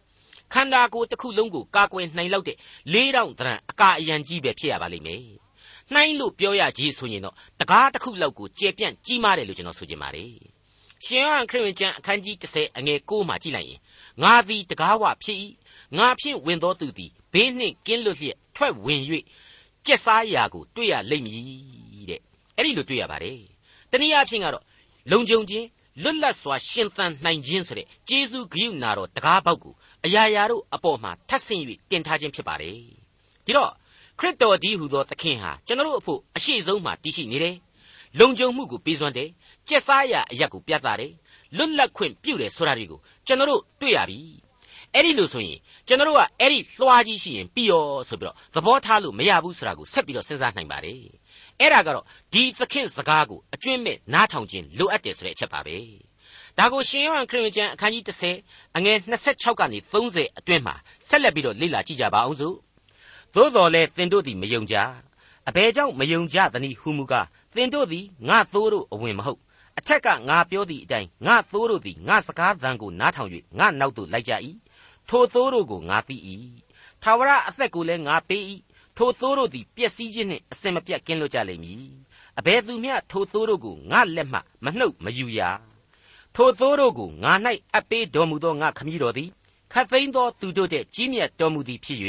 [0.53, 2.57] ခန္ဓာကိုယ်တစ်ခုလုံးကိုကာကွယ်နိုင်လောက်တဲ့
[2.93, 5.23] လေးတောင်တရံအကာအယံကြီးပဲဖြစ်ရပါလိမ့်မယ်
[5.93, 10.33] နှိုင်းလို့ပြောရကြီးဆိုရင်တော့တကားတစ်ခုလောက်ကိုကျေပြန့်ကြီးမားတယ်လို့ကျွန်တော်ဆိုချင်ပါတယ်
[11.05, 13.81] ရှင်ယောဟန်ခရစ်ဝင်ကျမ်းအခန်းကြီး30အငယ်6မှာကြည့်လိုက်ရင်
[14.23, 15.39] ငါသည်တကားဝဖြစ်၏
[15.99, 19.03] ငါဖြင့်ဝင်သောသူသည် ဘေးနှင့်ကင်းလွတ်လျက်ထွက်ဝင်၍
[19.87, 22.21] ကျက်စားရာကိုတွေ့ရလိမ့်မည်တဲ့
[22.57, 23.39] အဲ့ဒီလိုတွေ့ရပါတယ်
[23.91, 24.65] တနည်းအားဖြင့်ကတော့
[25.11, 25.67] လုံခြုံခြင်း
[26.03, 29.75] လွတ်လပ်စွာရှင်သန်နိုင်ခြင်းဆိုတဲ့ကျေးဇူးဂရုဏာတော်တကားပေါက်ကို
[30.05, 32.77] အရာရာတို့အပေါ်မှာထပ်ဆင့်၍တင်ထားခြင်းဖြစ်ပါတယ်
[33.47, 33.71] ဒီတော့
[34.19, 37.57] ခရစ်တော်ဒီဟူသောသခင်ဟာကျွန်တော်တို့အဖို့အရှိဆုံးမှာတည်ရှိနေတယ်
[38.19, 39.31] လုံခြုံမှုကိုပေးစွမ်းတယ်
[39.69, 41.13] ကျက်စားရအရက်ကိုပြသတယ်
[41.57, 44.19] လွတ်လပ်ခွင့်ပြုတယ်ဆိုတာတွေကိုကျွန်တော်တို့တွေ့ရပြီ
[44.95, 51.01] အဲ့ဒီလိုဆိုရင်ကျွန်တော်တို့ကအဲ့ဒီလွှာကြီးရှိရင်ပြီးရောဆိုပြီးတော့သဘောထားလို့မရဘူးဆိုတာကိုဆက်ပြီးတော့စဉ်းစားနိုင်ပါတယ်
[51.61, 55.77] အဲ့ဒါကတော့ဒီသခင်စကားကိုအကျွင့်မဲ့နားထောင်ခြင်းလိုအပ်တယ်ဆိုတဲ့အချက်ပါပဲ
[56.59, 58.05] ဒါကိုရှင်ယောဟန်ခရစ်ဝင်ကျမ်းအခန်းကြီး
[58.41, 58.99] 30အငယ်
[59.31, 60.75] 26ကနေ30အတွင်းမှာ
[61.09, 62.57] ဆက်လက်ပြီးတော့လေ့လာကြည့်ကြပါအောင်စို့
[63.35, 64.77] သို့တော်လဲသင်တို့သည်မယုံကြ
[65.49, 69.41] အဘယ်ကြောင့်မယုံကြသနည်းဟုမူကားသင်တို့သည်ငါသိုးတို့အဝင်မဟုတ်
[69.79, 74.33] အထက်ကငါပြောသည့်အတိုင်းငါသိုးတို့သည်ငါစကားသံကိုနားထောင်၍ငါနောက်သို့လိုက်ကြ၏
[75.15, 76.17] ထိုသိုးတို့ကိုငါသိ၏
[77.03, 78.43] ထာဝရအသက်ကိုလည်းငါပေး၏
[78.97, 81.85] ထိုသိုးတို့သည်ပျက်စီးခြင်းနှင့်အစင်မပြတ်ကင်းလွတ်ကြလိမ့်မည်
[82.39, 85.41] အဘယ်သူမျှထိုသိုးတို့ကိုငါလက်မှမနှုတ်မယူရ
[86.35, 87.33] ထိုသိုးတို့ကိုငါ၌
[87.75, 89.31] အပ်ပေးတော်မူသောငါခမည်းတော်သည်
[89.73, 92.01] ခတ်သိမ်းသောသူတို့တဲ့ကြီးမြတ်တော်မူသည်ဖြစ်၍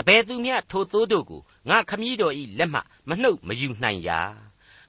[0.00, 4.20] အဘယ်သူမျှထိုသိုးတို့ကိုငါခမည်းတော်၏လက်မှမနှုတ်မယူနိုင်ရာ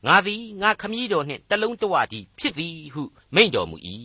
[0.06, 3.04] ငါသည်ငါခမည်းတော်နှင့်တလုံးတဝတည်းဖြစ်သည်ဟု
[3.36, 3.78] မိန့်တော်မူ၏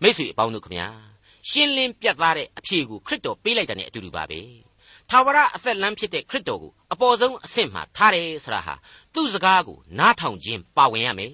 [0.00, 1.09] မိတ်ဆွေအပေါင်းတို့ခမညာ
[1.48, 4.40] ရှင်းလင်းပြတ်သားတဲ့အဖြေကိုခရစ်တော်ပေးလိုက်တဲ့အတူတူပါပဲ
[5.10, 8.74] ထာဝရအသက်လမ်းဖြစ်တဲ့ခရစ်တော်ကိုအပေါ်ဆုံးအဆင့်မှာထားတယ်ဆိုတာဟာ
[9.14, 11.32] သူ့စကားကိုနားထောင်ခြင်းပါဝင်ရမယ်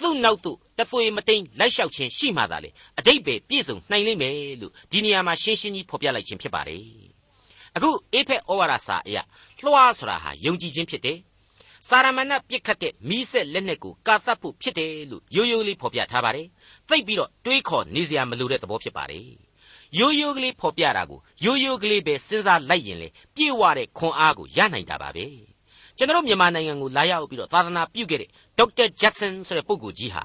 [0.00, 6.82] သူ့နောက်သို့တသွေမတိန်လိုက်လျှောက်ခြင်းရှိမှသာလေအတိတ်ပဲပြည့်စုံနိုင်လိမ့်မယ်လို့ဒီနေရာမှာရှင်းရှင်းကြီးဖော်ပြလိုက်ခြင်းဖြစ်ပါတယ်
[7.76, 9.18] အခုအေဖက်ဩဝါဒစာအရ
[9.64, 11.18] လွှားဆိုတာဟာယုံကြည်ခြင်းဖြစ်တယ်
[11.88, 16.46] စာရမဏပြစ်ခတ်တဲ့မိဆက်လက်နက်ကိုကာသတ်ဖို့ဖြစ်တယ်လို့ရိုးရိုးလေးဖော်ပြထားပါတယ်။
[16.88, 19.26] သိပ်ပြီးတော့တွေးခေါ်နေစရာမလိုတဲ့သဘောဖြစ်ပါတယ်။
[19.98, 25.26] ရိုးရိုးကလေးဖော်ပြတာကိုရိုးရိုးကလေးပဲစဉ်းစားလိုက်ရင်လေပြေဝတဲ့ခွန်အားကိုရနိုင်တာပါပဲ။
[25.96, 30.22] ကျွန်တော်မြန်မာနိုင်ငံကိုလာရောက်ပြီးတော့သာသနာပြုခဲ့တဲ့ဒေါက်တာဂျက်ဆန်ဆိုတဲ့ပုဂ္ဂိုလ်ကြီးဟာ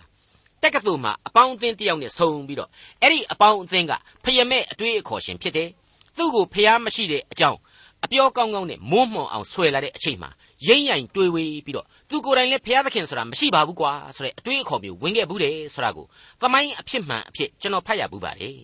[0.63, 2.69] တက္ကသိုလ်မှာအပေါင်းအသင်းတယောက်နဲ့ဆုံပြီးတော့
[3.01, 3.93] အဲ့ဒီအပေါင်းအသင်းက
[4.23, 5.69] ဖယမဲ့အတွေးအခေါ်ရှင်ဖြစ်တယ်။
[6.17, 7.59] သူ့ကိုဖျားမရှိတဲ့အကြောင်း
[8.05, 10.29] အပြောကောင်းကောင်းနဲ့မိုးမှောင်အောင်ဆွဲလာတဲ့အချိန်မှာ
[10.67, 16.05] ရိမ့်ရိုင်တွေးဝေးပြီးတော့သူကိုယ်တိုင်လည်းဘုရားသခင်ဆိုတာမရှိပါဘူးကွာဆိုတဲ့အတွေးအခေါ်မျိုးဝင်ခဲ့ဘူးတယ်ဆိုတာကို
[16.41, 18.57] သမိုင်းအဖြစ်မှန်အဖြစ်ကျွန်တော်ဖတ်ရဘူးပါတယ်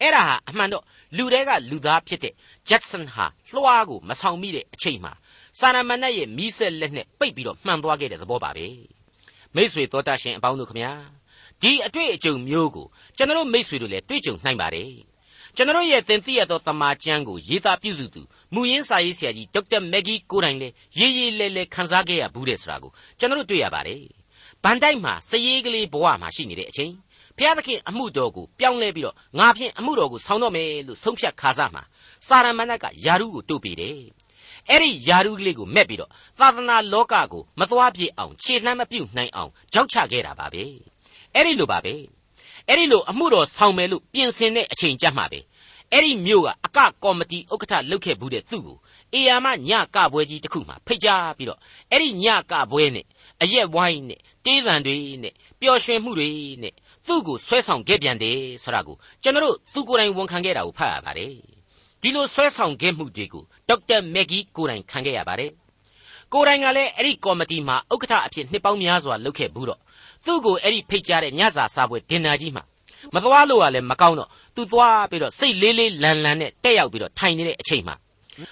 [0.00, 0.84] အဲ့ဒါဟာအမှန်တော့
[1.16, 2.34] လူတွေကလူသားဖြစ်တဲ့
[2.68, 5.12] Jackson ဟာလွှားကိုမဆောင်မိတဲ့အချိန်မှာ
[5.58, 8.66] စာရမဏေရဲ့မီးဆက်လက်နဲ့ပိတ်ပြီးတော့မှန်သွားခဲ့တဲ့သဘောပါပဲ
[9.54, 10.92] မိษွေတော်တတ်ရှင်အပေါင်းတို့ခမညာ
[11.62, 14.90] ဒီအတွေ့အကြုံမျိုးကိုကျွန်တော်မိษွေတို့လည်းတွေ့ကြုံနိုင်ပါတယ်
[15.56, 18.22] ကျွန်တော်ရဲ့သင်သိရသောတမန်ကျမ်းကိုရေးသားပြုစုသူ
[18.54, 24.02] မူရင်းစာရေးဆရာကြီးဒေါက်တာမက်ဂီကိုတိုင်လည်းရေးရေးလဲလဲခန်းစားခဲ့ရဘူးတဲ့ဆိုတာကိုကျွန်တော်တွေ့ရပါတယ်
[24.62, 26.92] ဗန်တိုက်မှာစရေးကလေးဘဝမှာရှိနေတဲ့အချိန်
[27.36, 31.82] ဖျားသခင်အမှုတော်ကိုပြောင်းလဲပြီးတော့ငါဖြင့်အမှုတော်ကိုဆောင်တော့မယ်လို့ဆုံးဖြတ်ခါစားမှာ
[32.28, 33.98] စာရမဏတ်ကယာရုကိုတို့ပေးတယ်
[34.68, 40.62] အဲ့ဒီယာရုကလေးကိုမက်ပြီးတော့သာသနာလောကကိုမသွားပြစ်အောင်ခြေလှမ်းမပြုတ်နိုင်အောင်ကြောက်ချခဲ့တာပါပဲ
[41.34, 41.94] အဲ့ဒီလိုပါပဲ
[42.68, 45.40] အဲ့ဒီလိုအမှုတော်ဆောင်မယ်လို့ပြင်ဆင်တဲ့အချိန်ကြမှာပဲ
[45.92, 48.78] အဲ့ဒီမြို့ကအကကော်မတီဥက္ကဋ္ဌလုပ်ခဲ့ဘူးတဲ့သူ့ကို
[49.14, 53.06] အေယာမညကပွဲကြီးတစ်ခုမှဖိတ်ကြားပြီးတော့အဲ့ဒီညကပွဲနဲ့
[53.42, 56.30] အရက်ဝိုင်းနဲ့တေးသံတွေနဲ့ပျော်ရွှင်မှုတွေ
[56.62, 56.74] နဲ့
[57.06, 61.32] သူ့ကိုဆွဲဆောင်ခဲ့ပြန်တယ်ဆိုတာကိုကျွန်တော်တို့သူကိုယ်တိုင်ဝန်ခံခဲ့တာကိုဖတ်ရပါတယ်
[62.00, 65.50] ဒီလိုဆွဲဆောင်ခဲ့မှုတွေကိုဒေါက်တာမက်ဂီကိုယ်တိုင်ခံခဲ့ရပါတယ်
[66.34, 69.80] ကိုယ်တိုင်ကလည်းအဲ့ဒီကော်မတီမှာဥက္ကဋ္ဌအဖြစ်နှစ်ပေါင်းများစွာလုပ်ခဲ့ဘူးတော့
[70.26, 72.62] သူ့ကိုအဲ့ဒီဖိတ်ကြားတဲ့ညစာစားပွဲဒင်နာကြီးမှာ
[73.14, 77.94] မသွားလို့ကလည်းမကောင်းတော့သူသွားပြီးတော့စိတ်လေးလေးလန်လန်နဲ့တက်ရောက်ပြီးတော့ထိုင်နေတဲ့အချိန်မှာ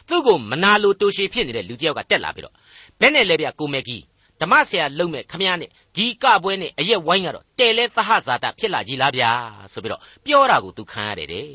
[0.09, 2.55] သူ့ကိုမနာလိုတိုရှည်ဖြစ်နေတဲ့လူတစ်ယောက်ကတက်လာပြီးတော့
[3.01, 4.03] ဘယ်နဲ့လဲဗျကိုမက်ကြီး
[4.41, 9.31] ဓမ္မဆရာလုံမဲ့ခမည်းနဲ့ဒီကပွဲနဲ့အရက်ဝိုင်းကတော့တဲလဲသဟဇာတဖြစ်လာကြီးလားဗျာ
[9.73, 11.47] ဆိုပြီးတော့ပြောတာကိုသူခံရတယ်တဲ့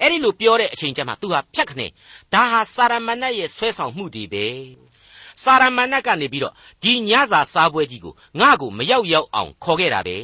[0.00, 1.90] အဲ့ဒီလိုပြောတဲ့အချိန်ကျမှသူဟာဖြတ်ခနဲ့
[2.32, 4.46] ဒါဟာစာရမဏတ်ရဲ့ဆွဲဆောင်မှုတွေပဲ
[5.42, 10.16] စာရမဏတ်ကနေပြီးတော့ဒီညစာစားပွဲကြီးကိုငါ့ကိုမရောက်ရောက်အောင်ခေါ်ခဲ့တာပဲ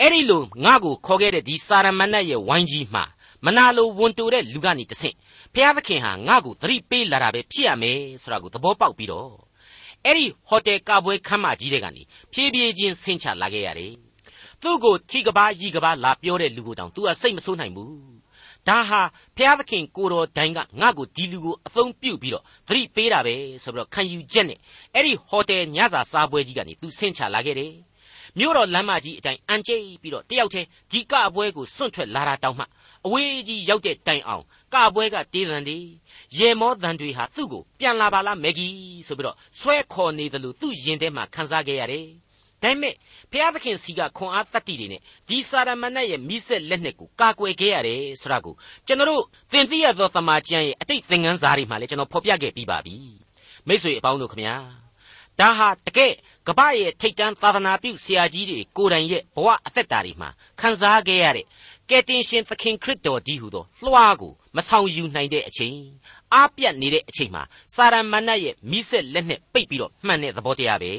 [0.00, 3.04] အဲ့ဒီလိုငါ့ကိုခေါ်ခဲ့တဲ့ဒီစာရမဏတ်ရဲ့ဝိုင်းကြီးမှာ
[3.44, 5.16] မနာလိုဝန်တိုတဲ့လူကနေတဆင့်
[5.54, 9.32] ဘုရားသခင်ဟာငါ့ကိုသတိပေးလာတာပဲဖြစ်ရမယ်ဆိုတာကိုသဘောပေါက်ပြီးတော့
[10.04, 12.02] အဲ့ဒီဟိုတယ်ကပွဲခမ်းမကြီးတဲ့ကနေ
[12.32, 13.92] ဖြည်းဖြည်းချင်းဆင်းချလာခဲ့ရတယ်
[14.62, 18.21] သူ့ကိုထိကဘာရီကဘာလာပြောတဲ့လူကိုတောင် तू ကစိတ်မဆိုးနိုင်ဘူး
[18.68, 19.00] ဒါဟာ
[19.36, 24.58] ဘုရားသခင်ကိုတော်တိုင်ကငါ့ကိုဒီလူကိုအသုံးပြုပြီးတော့သတိပေးတာပဲဆိုပြီးတော့ခံယူချက်နဲ့
[24.94, 27.72] အဲ့ဒီဟိုတယ်ညစာစားပွဲကြီးကနေ तू ဆင်းချလာခဲ့တယ်
[28.38, 32.64] မြို့တော်လမ်းမကြီးအတိုင်းအန်ကျိပြီးတော့တယောက်တည်းဒီကအပွဲကိုစွန့်ထွက်လာတာတောင်မှ
[33.06, 34.44] အဝေးကြီးရောက်တဲ့တိုင်အောင်
[34.74, 35.78] ကပွဲကတေးသံတွေ
[36.38, 38.68] ရေမောသံတွေဟာသူ့ကိုပြန်လာပါလားမက်ဂီ
[39.06, 42.06] ဆိုပြီးတော့ဆွဲခေါ်နေတယ်လို့သူ့ရင်ထဲမှာခန်းစားခဲ့ရတယ်
[42.62, 42.94] ဒါပေမဲ့
[43.32, 48.54] ဘုရားသခင်စီကခွန်အားတတ္တိတွေနဲ့ဒီစာရမဏတ်ရဲ့မိဆက်လက်နဲ့ကိုကာကွယ်ခဲ့ရတယ်ဆိုတာကို
[48.86, 52.96] ကျွန်တော်တို့သင်သိရသောတမန်ကျမ်းရဲ့အတိတ်သင်ခန်းစာတွေမှာလည်းကျွန်တော်ဖော်ပြခဲ့ပြီးပါပြီ
[53.68, 54.56] မိတ်ဆွေအပေါင်းတို့ခမညာ
[55.40, 56.12] ဒါဟာတကယ်
[56.48, 60.28] ကပ္ပရဲ့ထိတ်တန်းသာသနာပြုဆရာကြီးတွေကိုယ်တိုင်ရဲ့ဘဝအသက်တာတွေမှာ
[60.60, 61.46] ခန်းစားခဲ့ရတဲ့
[61.90, 65.76] ကယ်တင်ရှင်သခင်ခရစ်တော်ဒီဟုသောလွှားကိုမဆောင်ယူနိုင်တဲ့အချိန်
[66.34, 67.42] အားပြတ်နေတဲ့အချိန်မှာ
[67.74, 70.92] စာရမဏတ်ရဲ့မိဆက်လက်နဲ့ပိတ်ပြီးတော့မှန်တဲ့သဘောတရားပဲ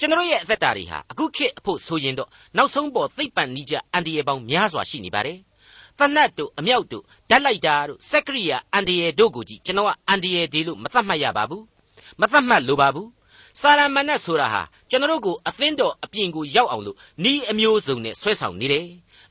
[0.00, 5.38] ကျွန်တော်ရဲ့အသက်တာတွေဟာအခုခေတ်အဖို့ဆိုရင်တော့နောက်ဆုံးပေါ်သိပ္ပံနိကြအန်ဒီယေပေါင်းများစွာရှိနေပါတယ်
[5.98, 11.64] တနတ်တို့အမြောက်တို့ဓာတ်လိုက်တာတို့စက်ကရိယာအန်ဒီယေတို့ကိုကြည့်ကျွန်တော်ကအန်ဒီယေဒီလို့မသတ်မှတ်ရပါဘူး
[12.20, 13.08] မသတ်မှတ်လိုပါဘူး
[13.60, 16.96] စာရမဏတ်ဆိုတာဟာကျွန်တော်တို့ကိုအသင်းတော်အပြင်ကိုရောက်အောင်လို့
[17.30, 18.86] ဤအမျိုးစုံနဲ့ဆွဲဆောင်နေတယ်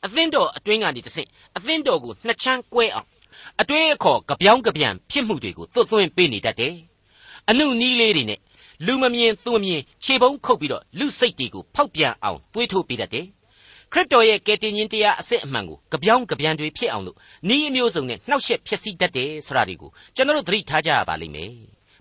[0.06, 1.28] အသင်းတော်အတွင်းကနေတဆင့်
[1.58, 3.08] အသင်းတော်ကိုနှစ်ချမ်းကွဲအောင်
[3.62, 6.76] အတွေးအခေါ်ကြပြောင်းကြပြန်ဖြစ်မှုတွေကိုသွတ်သွင်းပေးနေတတ်တယ်
[7.50, 8.40] အနုနီးလေးတွေနဲ့
[8.86, 13.26] လူမမြင်သူမမြင်ခြေပုံးခုတ်ပြီးတော့လူစိတ်တွေကိုဖောက်ပြန်အောင်တွေးထုတ်ပေးတတ်တယ်
[13.92, 17.18] ခရစ်တော်ရဲ့ကယ်တင်ရှင်တရားအစစ်အမှန်ကိုကြပြောင်းကြပြန်တွေဖြစ်အောင်လို့
[17.56, 21.54] ဤအမျိုးစုံနဲ့နှောက်ယှက်ဖြစ်စီတတ်တယ်ဆိုတာတွေကိုကျွန်တော်တို့သတိထားကြရပါလိမ့်မယ်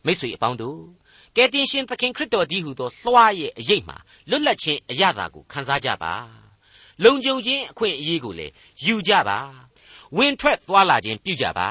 [0.05, 0.81] မိတ်ဆွေအပေါင်းတို့
[1.37, 3.97] ကယ်တင်ရှင်သခင်ခရစ်တော်ဒီဟုသောလွှားရဲ့အရေးမှာ
[4.31, 6.13] လွတ်လပ်ခြင်းအရသာကိုခံစားကြပါ
[7.05, 8.53] လုံခြုံခြင်းအခွင့်အရေးကိုလည်း
[8.85, 9.39] ယူကြပါ
[10.17, 11.69] ဝင်ထွက်သွားလာခြင်းပြုကြပါ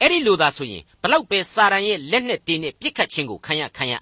[0.00, 3.94] အဲ့ဒီလိုသာဆိုရင်ဘလောက်ပဲစာရန်ရဲ့လက်နဲ့တင်းနဲ့ပြစ်ခတ်ခြင်းကိုခံရခံရ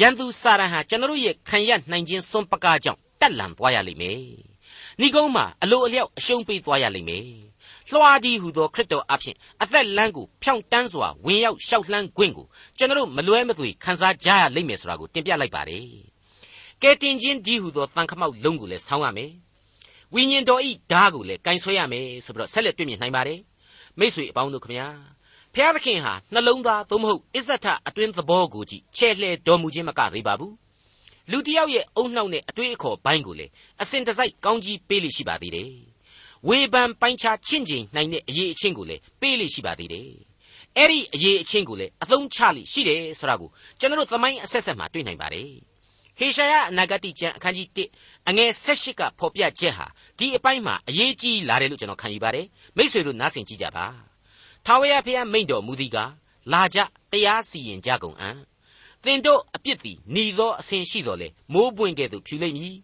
[0.00, 4.20] ရန်သူစာရန်ဟာကျွန်တော်ရဲ့ခံရနိုင်ခြင်းစွန့်ပကားကြောင့်တက်လန်သွားရလိမ့်မယ်
[5.06, 7.26] ဤကုန်းမှာအလိုအလျောက်အရှုံးပေးသွားရလိမ့်မယ်
[7.92, 12.46] လွှာဒီဟူသောခရစ်တော်အဖင်အသက်လမ်းကိုဖြောင့်တန်းစွာဝင်ရောက်ရှောက်လှမ်းခွင့်ကို
[12.78, 15.86] ကျွန်တော်မလွဲမသွေခံစားကြရလိမ့်မယ်ဆိုတာကိုတင်ပြလိုက်ပါတယ်
[16.82, 19.32] ကဲတင်ချင်းဒီဟူသောတန်ခမောက်လုံးကိုလည်းဆောင်းရမယ်
[20.14, 23.40] ဝိညာဉ်တော်ဤဓာတ်ကိုလည်းကင်ဆွဲရမယ်ဆိုပြီးတော့ဆက်လက်တွေ့မြင်နိုင်ပါတယ်
[23.98, 24.88] မိ쇠အပေါင်းတို့ခမညာ
[25.56, 30.54] ဖျားသခင်ဟာနှလုံးသားသို့မဟုတ်အစ္ဆထအတွင်းသဘောကိုကြည့်ချဲ့လှဲတော်မူခြင်းမကသေးပါဘူး
[31.30, 33.46] လူတစ်ယောက်ရဲ့အုံနှောက်နဲ့အတွေးအခေါ်ဘိုင်းကိုလေ
[33.82, 35.70] အစဉ်တစိုက်ကောင်းကြီးပေးလိရှိပါသေးတယ်
[36.48, 40.08] ဝေဖန်ပိုင်းခြားချင့်ချိန်နိုင်တဲ့အရေးအချင်းကိုလည်းပေးလိရှိပါသေးတယ်
[40.76, 45.48] အဲ့ဒီအရေးအချင်းကိုလည်းအသုံးချလိရှိတယ်ဆိုတာကိုကျွန်တော်တို့သမိုင်းအဆက်ဆက်မှာတွေ့နိုင်ပါတယ်
[46.18, 47.68] ဟေရှာယအနာဂတိကျမ်းအခန်းကြီး
[48.00, 49.86] 1အငယ်16ကဖော်ပြချက်ဟာ
[50.18, 54.13] ဒီအပိုင်းမှာအရေးကြီးလာတယ်လို့ကျွန်တော်ခံယူပါတယ်မိษွေတို့နားဆင်ကြည့်ကြပါ
[54.65, 55.97] ထာဝရဘုရားမိန့်တော်မူသည်က
[56.51, 56.79] လာကြ
[57.11, 58.37] တရားစီရင်ကြကုန်အံ့
[59.03, 62.75] သင်တို့အပြစ်သည်หนีသောအစဉ်ရှိတော်လေမိုးပွင့်ကဲ့သို့ဖြူလိမ့်မည်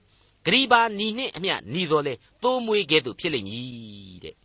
[0.46, 4.36] ဂရိပါหนีနှင့်အမျှหนีတော်လေသိုးမွေးကဲ့သို့ဖြစ်လိမ့်မည်တဲ့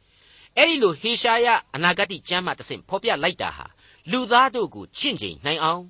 [0.57, 3.67] အဲ့ဒီလိုဟေရှာယအနာဂတ်ကျမ်းမှာတဆင့်ဖော်ပြလိုက်တာဟာ
[4.11, 5.83] လူသားတို့ကိုချင့်ချိန်နိုင်အောင်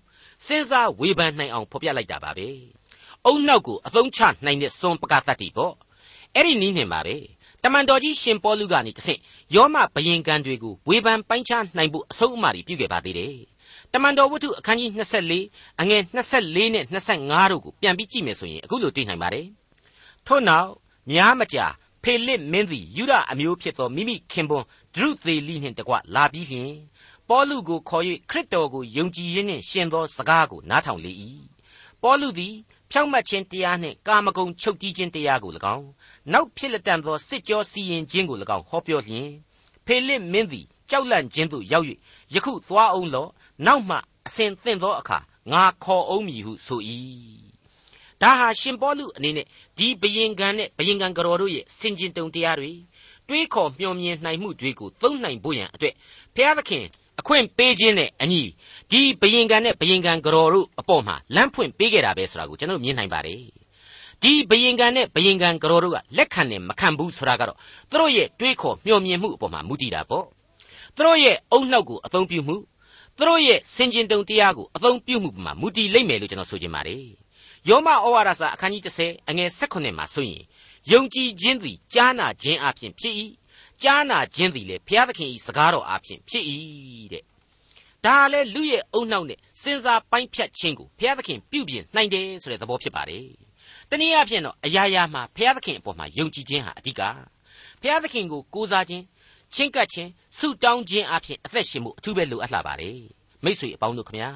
[0.47, 2.49] စဉ်းစားဝေဖန်နိုင်အောင်ဖော်ပြလိုက်တာပါပဲ။
[3.27, 5.75] အုံနောက်ကိုအသုံးချနိုင်တဲ့စွန်ပကသတ္တိပေါ့။
[6.35, 7.17] အဲ့ဒီနည်းနဲ့ပါပဲ။
[7.68, 9.20] တမန်တော်ကြီးရှင်ပေါလုကနေတဆင့်
[9.56, 13.36] ယောမဘယင်ကန်တွေကိုဝေဖန်ပိုင်းခြားနိုင်ဖို့အဆုံးအမတွေပြုခဲ့ပါသေးတယ်။
[13.94, 14.92] တမန်တော်ဝတ္ထုအခန်းကြီး
[15.36, 16.84] 24အငယ်24နဲ့
[17.20, 19.48] 25တို့ကိုပြန်ပြီးကြည့်မယ်ဆိုရင်အခုလိုတွေ့နိုင်ပါတယ်။
[20.28, 20.70] ထို့နောက်
[21.12, 21.66] များမကြာ
[22.04, 26.74] ဖေလစ်မင်းသည်ယူရအမျိုးဖြစ်သောမိမိခင်ပွန်းဒရုသေလိနှင့်တကွလာပြီးလျှင်
[27.30, 31.12] ပေါလုကိုခေါ်၍ခရစ်တော်ကိုယုံကြည်ခြင်းနှင့်ရှင်သောစကားကိုနားထောင်လေ၏
[32.02, 32.54] ပေါလုသည်
[32.92, 35.88] ဖြောင့်မတ်ခြင်းတရားနှင့်ကာမဂုဏ်ချုပ်တီးခြင်းတရားကို၎င်း
[36.34, 39.30] နောက်ဖြစ်လက်တန်သောစစ်ကြောစီရင်ခြင်းကို၎င်းဟောပြောလျင်
[39.86, 41.86] ဖေလစ်မင်းသည်ကြောက်လန့်ခြင်းသို့ရောက်၍
[42.34, 43.30] ယခုသွားအောင်လော့
[43.66, 45.18] နောက်မှအစဉ်သင့်သောအခါ
[45.52, 46.82] ငါခေါ်အောင်မည်ဟုဆို၏
[48.22, 52.72] ဒါဟာရှင်ပေါလုအနေနဲ့ဒီဘယင်ကံနဲ့ဘယင်ကံကတော်တို့ရဲ့စင်ကျင်တုံတရားတွေ
[53.28, 55.94] တွေးခေါ်မျှော်မြင်နိုင်မှုတွေကိုသုံးနိုင်ဖို့ရန်အတွက်
[56.36, 56.86] ဘုရားသခင်
[57.20, 58.42] အခွင့်ပေးခြင်းနဲ့အညီ
[58.92, 63.65] ဒီဘယင်ကံနဲ့ဘယင်ကံကတော်တို့အပေါ်မှာလမ်းဖွင့်ပေးခဲ့တာပဲဆိုတာကိုကျွန်တော်မြင်နိုင်ပါတယ်
[64.22, 67.58] ဒီဘယင်ကံနဲ့ဘယင်ကံကတော်တို့ကလက်ခံနဲ့မခံဘူးဆိုတာကတော့
[67.90, 70.26] သူတို့ရဲ့တွေးခေါ်မျှော်မြင်မှုအပေါ်မှာမူတည်တာပေါ့
[70.96, 72.56] သူတို့ရဲ့အုံနှောက်ကိုအသုံးပြုမှု
[73.18, 77.06] သူတို့ရဲ့စင်ကျင်တုံတရားကိုအသုံးပြုမှုပေါ်မှာမူတည်လိမ့်မယ်လို့ကျွန်တော်ဆိုချင်ပါတယ်
[77.70, 80.44] ယောမဩဝါဒစာအခန်းကြီး30အငယ်16မှာဆိုရင်
[80.92, 83.14] ယုံကြည်ခြင်းသည်ကြားနာခြင်းအပြင်ဖြစ်၏
[83.84, 86.44] ကြားနာခြင်းသည်လည်းဘုရားသခင်၏စကားတော်အပြင်ဖြစ်၏
[87.12, 87.24] တဲ့
[88.06, 93.45] ဒါလည်းလူရဲ့အုံနှောက်နဲ့စဉ်းစားပိုင်းဖြတ်ခြင်းကိုဘုရားသခင်ပြုပြင်နိုင်တယ်ဆိုတဲ့သဘောဖြစ်ပါတယ်
[93.90, 97.02] တနည်းအားဖြင့်တော့အရာရာမှာဘုရားသခင်အပေါ်မှာယုံကြည်ခြင်းဟာအဓိက
[97.82, 99.04] ဘုရားသခင်ကိုကိုးစားခြင်း
[99.56, 103.00] ချင်းကပ်ခြင်းဆုတောင်းခြင်းအပြင်အသက်ရှင်မှုအထူးပဲလိုအပ်လာပါတယ်
[103.44, 104.32] မိ쇠အပေါင်းတို့ခမညာ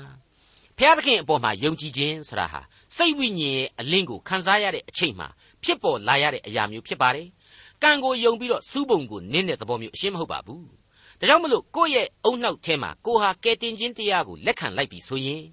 [0.77, 2.61] ဘုရားသခင်အပေါ်မှာယုံကြည်ခြင်းဆိုတာဟာ
[2.95, 5.27] စိတ်ဝိညာဉ်ရဲ့အလင်းကိုခံစားရတဲ့အချိန်မှာ
[5.63, 7.27] ဖြစ်ပေါ်လာရတဲ့အရာမျိုးဖြစ်ပါတယ်။
[7.83, 10.63] ကံကိုယုံပြီးတော့စူးပုံကိုနင်းတဲ့သဘောမျိုးအရှင်းမဟုတ်ပါဘူး။
[11.19, 15.43] ဒါကြောင့်မလို့ကိုယ့်ရဲ့အုံနှောက်ထဲမှာကိုဟာကဲတင်ခြင်းတရားကိုလက်ခံလိုက်ပြီဆိုရင်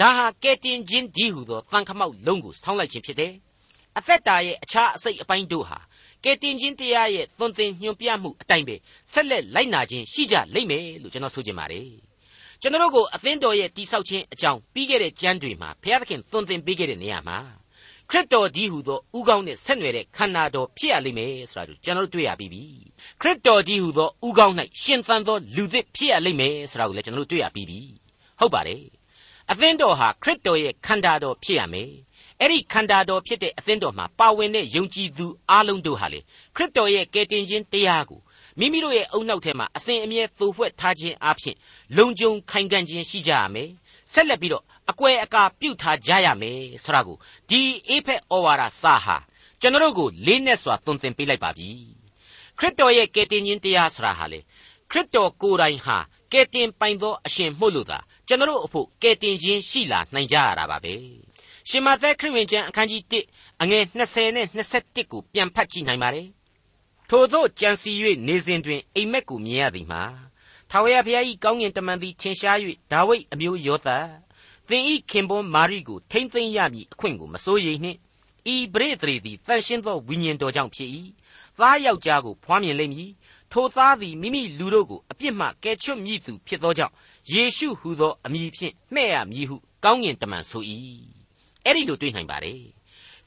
[0.00, 3.32] ဒါဟာကဲတင်ခြင်းဒီဟုသောသံခမောက်လုံးကိုဆောင်းလိုက်ခြင်းဖြစ်တယ်။
[3.98, 5.78] အသက်တာရဲ့အခြားအစိတ်အပိုင်းတို့ဟာ
[6.24, 8.76] ကဲတင်ခြင်းတရားရဲ့သွန်သင်ညွှန်ပြမှုအတိုင်းပဲ
[9.12, 11.88] ဆက်လက်လိုက်နာခြင်းရှိကြလိမ့်မယ်လို့ကျွန်တော်ဆိုချင်ပါတယ်။
[12.62, 17.38] ကျွန်တော်တို့ကိုအသင်းတော်ရဲ့တိဆောက်ခြင်းအကြောင်းပြီးခဲ့တဲ့ကျမ်းတွေမှာဘုရားသခင်သွန်သင်ပေးခဲ့တဲ့နေရာမှာ
[18.10, 22.62] ခရစ်တော်ဒီဟုသောဥကောင်းနဲ့ဆက်နွယ်တဲ့ခန္ဓာတော်ဖြစ်ရလိမ့်မယ်ဆိုတာကိုကျွန်တော်တို့တွေ့ရပြီးပြီ
[23.20, 27.80] ခရစ်တော်ဒီဟုသောဥကောင်း၌ရှင်သန်သောလူသစ်ဖြစ်ရလိမ့်မယ်ဆိုတာကိုလည်းကျွန်တော်တို့တွေ့ရပြီးပြီ
[28.38, 28.95] ဟုတ်ပါတယ်
[29.52, 31.90] အသင်းတော်ဟာခရစ်တော်ရဲ့ခန္ဓာတော်ဖြစ်ရမယ်
[32.40, 36.20] အဲ့ဒီခန္ဓာတော်ဖြစ်တဲ့အသင်းတော်မှာပါဝင်တဲ့ယုံကြည်သူအလုံးတို့ဟာလေ
[36.56, 38.20] ခရစ်တော်ရဲ့ကယ်တင်ခြင်းတရားကို
[38.58, 41.56] မိမိတို့ရဲ့အုံနောက်ထဲမှာအစဉ်အမြဲသိုဖွဲ့ထားခြင်းအပြင်
[41.96, 43.70] လုံခြုံခိုင်ခံ့ခြင်းရှိကြရမယ်
[44.12, 47.16] ဆက်လက်ပြီးတော့အကွယ်အကာပြုထားကြရမယ်ဆိုတာကို
[47.50, 49.16] ဒီအေဖက်ဩဝါဒစာဟာ
[49.60, 51.68] ကျွန်တော်တို့ကိုလေးနက်စွာသွန်သင်ပေးလိုက်ပါပြီ
[52.58, 54.40] ခရစ်တော်ရဲ့ကယ်တင်ခြင်းတရားဆိုတာဟာလေ
[54.90, 55.98] ခရစ်တော်ကိုယ်တိုင်ဟာ
[56.32, 60.94] ကယ်တင်ပိုင်သောအရှင်မှုလို့သာ ကျွန်တော်တို့အဖို့ကယ်တင်ခြင်းရှိလာနိုင်ကြရတာပါပဲ
[61.68, 66.28] ရှင်မသက်ခရစ်ဝင်ကျမ်းအခန်းကြီး1အငယ်20နဲ့21ကိုပြန်ဖတ်ကြည့်နိုင်ပါတယ်
[67.10, 67.92] ထို့သောကြံစီ၍
[68.26, 70.02] နေစဉ်တွင်အိမ်မက်ကိုမြင်ရသည်မှာ
[70.70, 72.58] ထာဝရဘုရား၏ကောင်းကင်တမန်သည်ထင်ရှား၍
[72.92, 73.88] ဒါဝိဒ်အမျိုးယောသ
[74.68, 77.98] သင်ဤခင်ပွန်းမာရိကိုထိမ့်သိမ့်ရမည်အခွင့်ကိုမစိုးရိမ်နှင့်
[78.54, 80.90] ဤပရိသေသည်တန်ရှင်းသောဝိညာဉ်တော်ကြောင့်ဖြစ်၏
[81.58, 83.10] သားယောက်ျားကိုဖွားမြင်လိမ့်မည်
[83.52, 86.94] ထိုသားသည်မိမိလူတို့ကိုအပြစ်မှကယ်ချွတ်မည်သူဖြစ်သောကြောင့်
[87.32, 90.62] ယေရှုဟုသောအမည်ဖြင့်မှဲ့ရမည်ဟုကောင်းကင်တမန်ဆို၏
[91.64, 92.60] အဲ့ဒီလိုတွေးနိုင်ပါတယ်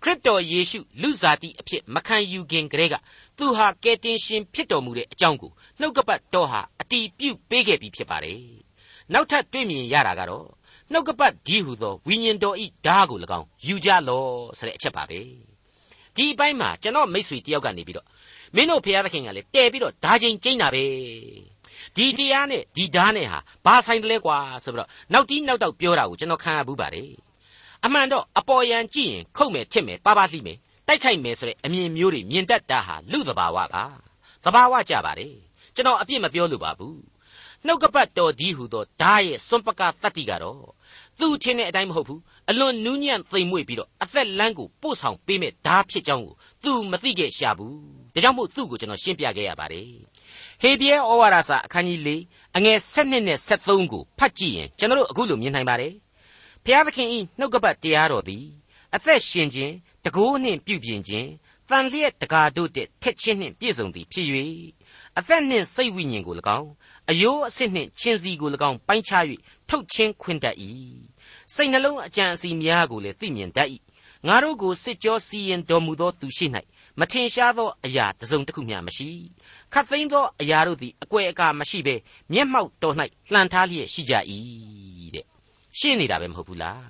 [0.03, 2.95] ခရစ်တော်ယေရှုလူစားတိအဖြစ်မခံယူခင်ကတည်းက
[3.37, 8.41] သူဟာကယ်တင်ရှင်ဖြစ်တော်မူတဲ့အကြောင်းကိုနှုတ်ကပတ်တော်ဟာအတီးပြုတ်ပေးခဲ့ပြီးဖြစ်ပါတယ်။
[9.13, 10.47] နောက်ထပ်တွေ့မြင်ရတာကတော့
[10.91, 14.25] နှုတ်ကပတ်ဒီဟုသောဝိညာဉ်တော်ဤဓာတ်ကို၎င်းယူကြလော
[14.57, 15.19] ဆိုတဲ့အချက်ပါပဲ။
[16.15, 18.07] ဒီအပိုင်းမှာကျွန်တော်မိတ်ဆွေတယောက်ကနေပြီးတော့
[18.55, 20.85] မင်းတို့ဖခင်သခင်ကလည်းတဲပြီးတော့ဓာချင်းကျိန်းတာပဲ။
[21.95, 27.11] ဒီတရားနဲ့ဒီဓာတ်နဲ့ဟာဘာဆိုင်တယ်လဲကွာဆိုပြီးတော့နောက်တီးနောက်တော့ပြောတာကိုကျွန်တော်ခံရဘူးပါတယ်။
[27.85, 33.83] အမှန်တော့အပေါ်ယံကြည့်ရင်ခုတ်မယ်ထစ်မယ်ပါပါလိမယ်တိုက်ခိုက်မယ်ဆိုတဲ့အမြင်မျိုးတွေမြင်တတ်တာဟာလူသဘာဝပါ
[34.43, 35.35] သဘာဝကြပါတယ်
[35.75, 36.97] ကျွန်တော်အပြစ်မပြောလို့ပါဘူး
[37.65, 40.63] နှုတ်ကပတ်တော်ဒီဟုသောဓာရဲ့စွန့်ပကတတ္တိကတော့
[41.19, 47.77] သူ့ချင်းတဲ့အတိုင်းမဟုတ်ဘူးအလွန်နူးညံ့သိမ်မွေ့ပြီးတော့အသက်လန်းကိုပို့ဆောင်ပေးမဲ့ဓာဖြစ်ကြောင်းကိုသူမသိခဲ့ရှာဘူး
[48.13, 49.89] ဒါကြောင့်မို့သူ့ကိုကျွန်တော်ရှင်းပြခဲ့ရပါတယ်
[50.61, 52.09] ဟေဘရဲဩဝါဒစာအခန်းကြီး၄
[52.57, 55.93] အငယ်7နဲ့73ကိုဖတ်ကြည့်ရင်ကျွန်တော်တို့အခုလိုမြင်နိုင်ပါတယ်
[56.63, 58.45] ဘုရားသခင်ဤနှုတ်ကပတ်တရားတော်သည်
[58.95, 59.73] အသက်ရှင်ခြင်း
[60.05, 61.29] တကိုးနှင့်ပြုပြင်ခြင်း
[61.69, 64.27] တန်လျက်တကာတို့တဲ့ထက်ချင်းနှင့်ပြည့်စုံသည်ဖြစ်၍
[65.17, 66.69] အသက်နှင့်စိတ်ဝိညာဉ်ကို၎င်း
[67.09, 69.23] အယိုးအစစ်နှင့်ချင်းစီကို၎င်းပိုင်းခြား၍
[69.69, 70.55] ထုတ်ချင်းခွင်တတ်၏
[71.53, 73.69] စိတ်နှလုံးအကြံအစီများကိုလည်းသိမြင်တတ်၏
[74.27, 76.47] ငါတို့ကိုစစ်ကြောစီရင်တော်မူသောသူရှိ၌
[76.99, 79.09] မထင်ရှားသောအရာတစ်စုံတစ်ခုမျှမရှိ
[79.73, 81.95] ခတ်သိမ်းသောအရာတို့သည်အကွယ်အကာမရှိဘဲ
[82.31, 82.95] မျက်မှောက်တော်၌
[83.31, 84.13] လှန်ထားလျက်ရှိကြ၏
[85.15, 85.25] တဲ့
[85.79, 86.83] ရှင်းနေတာပဲမဟုတ်ဘူးလား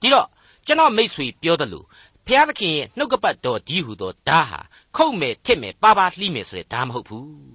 [0.00, 0.28] ဒီတော့
[0.66, 1.86] ကျွန်တော်မိษွေပြောတယ်လို့
[2.26, 4.60] ဖျားသခင်ရဲ့နှုတ်ကပတ်တော်ဒီဟုသောဓာဟာ
[4.96, 7.54] ခုတ်မယ်ထစ်မယ်ပါပါလှီးမယ်ဆိုတဲ့ဓာမဟုတ်ဘူး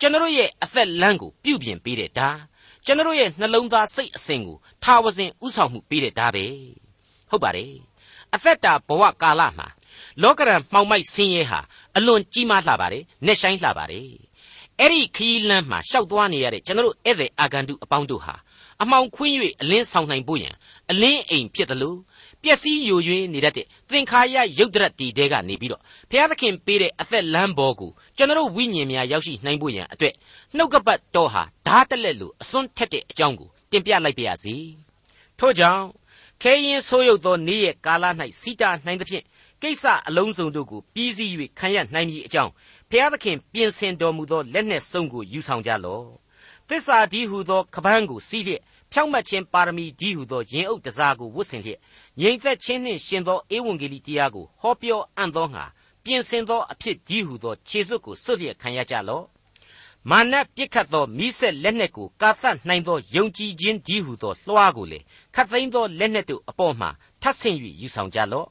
[0.00, 2.28] ကျွန်တော်ရဲ့အသက်လမ်းကိုပြုပြင်ပေးတဲ့ဓာ
[2.86, 6.46] ကျွန်တော်ရဲ့နှလုံးသားစိတ်အစဉ်ကိုထာဝစဉ်ဥဆောင်မှုပေးတဲ့ဓာပဲ
[7.30, 7.74] ဟုတ်ပါတယ်
[8.34, 9.66] အသက်တာဘဝကာလမှာ
[10.22, 11.60] လောကရန်မှောင်မိုက်ဆင်းရဲဟာ
[11.96, 14.06] အလွန်ကြီးမားလှပါတယ်နှက်ဆိုင်လှပါတယ်
[14.80, 18.34] အဲ့ဒီခီးလန်းမှာရှောက်သွားနေရတဲ့ကျွန်တော်ဧည့်သည်အာဂန္တုအပေါင်းတို့ဟာ
[18.82, 20.54] အမှောင်ခွင်း၍အလင်းဆောင်နိုင်ဖို့ရန်
[20.90, 21.98] အလင်းအိမ်ဖြစ်တယ်လို့
[22.42, 30.14] ပျက်စီးယိုယွင်းနေတတ်တဲ့သင်္ခါရရုပ်တရက်တီတဲကနေပြီးတော့ဘုရားသခင်ပေးတဲ့အသက်လမ်းပေါ်ကိုကျွန်တော်ဝိညာဉ်များရောက်ရှိနိုင်ဖို့ရန်အတွက်
[30.56, 34.54] နှုတ်ကပတ်တော်ဟာဓာတက်လက်လို့အစွန်းထက်တဲ့အကြောင်းကိုတင်ပြလိုက်ပါရစေ
[35.38, 35.84] ထို့ကြောင့်
[36.42, 38.04] ခဲရင်ဆိုးရုပ်သောနေ့ရဲ့ကာလ၌
[38.40, 39.24] စီတာနိုင်သဖြင့်
[39.62, 42.52] ကိစ္စအလုံးစုံတို့ကိုပြီးစီး၍ခံရနိုင်မည်အကြောင်း
[42.90, 46.06] ဘုရားသခင်ပြင်ဆင်တော်မူသောလက်နှင့်စုံကိုယူဆောင်ကြလော့
[46.68, 51.78] သစ္စာဒီဟုသောကပန်းကိုစီးလျက်ဖြောင့်မတ်ခြင်းပါရမီဒီဟုသောရင်အုပ်တစားကိုဝတ်ဆင်လျက်
[52.20, 55.64] ငြိမ်သက်ခြင်းနှင့်ရှင်သောဧဝံဂေလိတရားကိုဟောပြောအံ့သောငါ
[56.04, 59.24] ပြင်ဆင်သောအဖြစ်ဒီဟုသောခြေစွပ်ကိုစွတ်လျက်ခံရကြလော့
[60.10, 64.98] မာနပြစ်ခတ်သောမိဆက်လက်နှက်ကိုကာသတ်နိုင်သောယုံကြည်ခြင်းဒီဟုသောလွှားကိုလေ
[65.34, 66.86] ခတ်သိမ်းသောလက်နှက်တို့အပေါ်မှ
[67.22, 68.48] ထပ်ဆင့်၍ယူဆောင်ကြလော့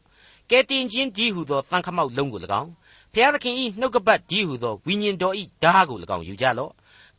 [0.51, 2.71] ကဲတင်ခြင်းဒီဟုသောသံခမောက်လုံးကို၎င်း
[3.13, 6.71] ဖျားသခင်ဤနှုတ်ကပတ်ဒီဟုသောဝိညာဉ်တော်ဤဓားကို၎င်းယူကြလော့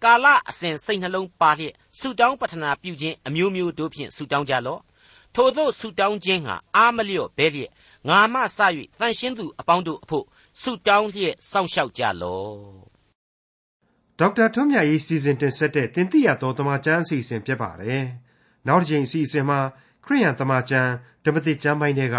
[0.02, 4.80] ကာလအစဉ်စိတ်နှလုံးပါလျက်ဆုတောင်းပတနာပြုခြင်းအမျိုးမျိုးတို့ဖြင့်ဆုတောင်းကြလော့
[5.34, 7.70] ထိုသို့ဆုတောင်းခြင်းဟာအာမလျော့ဘဲလျက်
[8.08, 8.58] ငါမှစ၍
[9.00, 10.24] တန်ရှင်းသူအပေါင်းတို့အဖို့
[10.62, 12.54] ဆုတောင်းလျက်စောင့်ရှောက်ကြလော့
[14.18, 18.04] ဒေါက်တာထွန်းမြတ်ရေးစီစဉ်တင်ဆက်တဲ့တင်ပြရတော်တမချန်းအစီအစဉ်ဖြစ်ပါတယ်
[18.66, 19.58] နောက်တစ်ချိန်အစီအစဉ်မှာ
[20.04, 20.90] ခရိယန်တမချန်း
[21.24, 22.16] ဓမ္မတိကျမ်းပိုင်းတွေက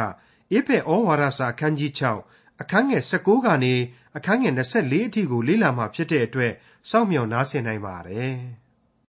[0.57, 1.91] ဧဖက်ဩဝါဒစာအခန်းကြီး
[2.25, 3.73] 6အခန်းငယ်16ကနေ
[4.17, 6.51] အခန်းငယ်24အထိကိုလေ့လာမှဖြစ်တဲ့အတွက်
[6.89, 8.35] စောင့်မျှော်နားဆင်နိုင်ပါတယ်။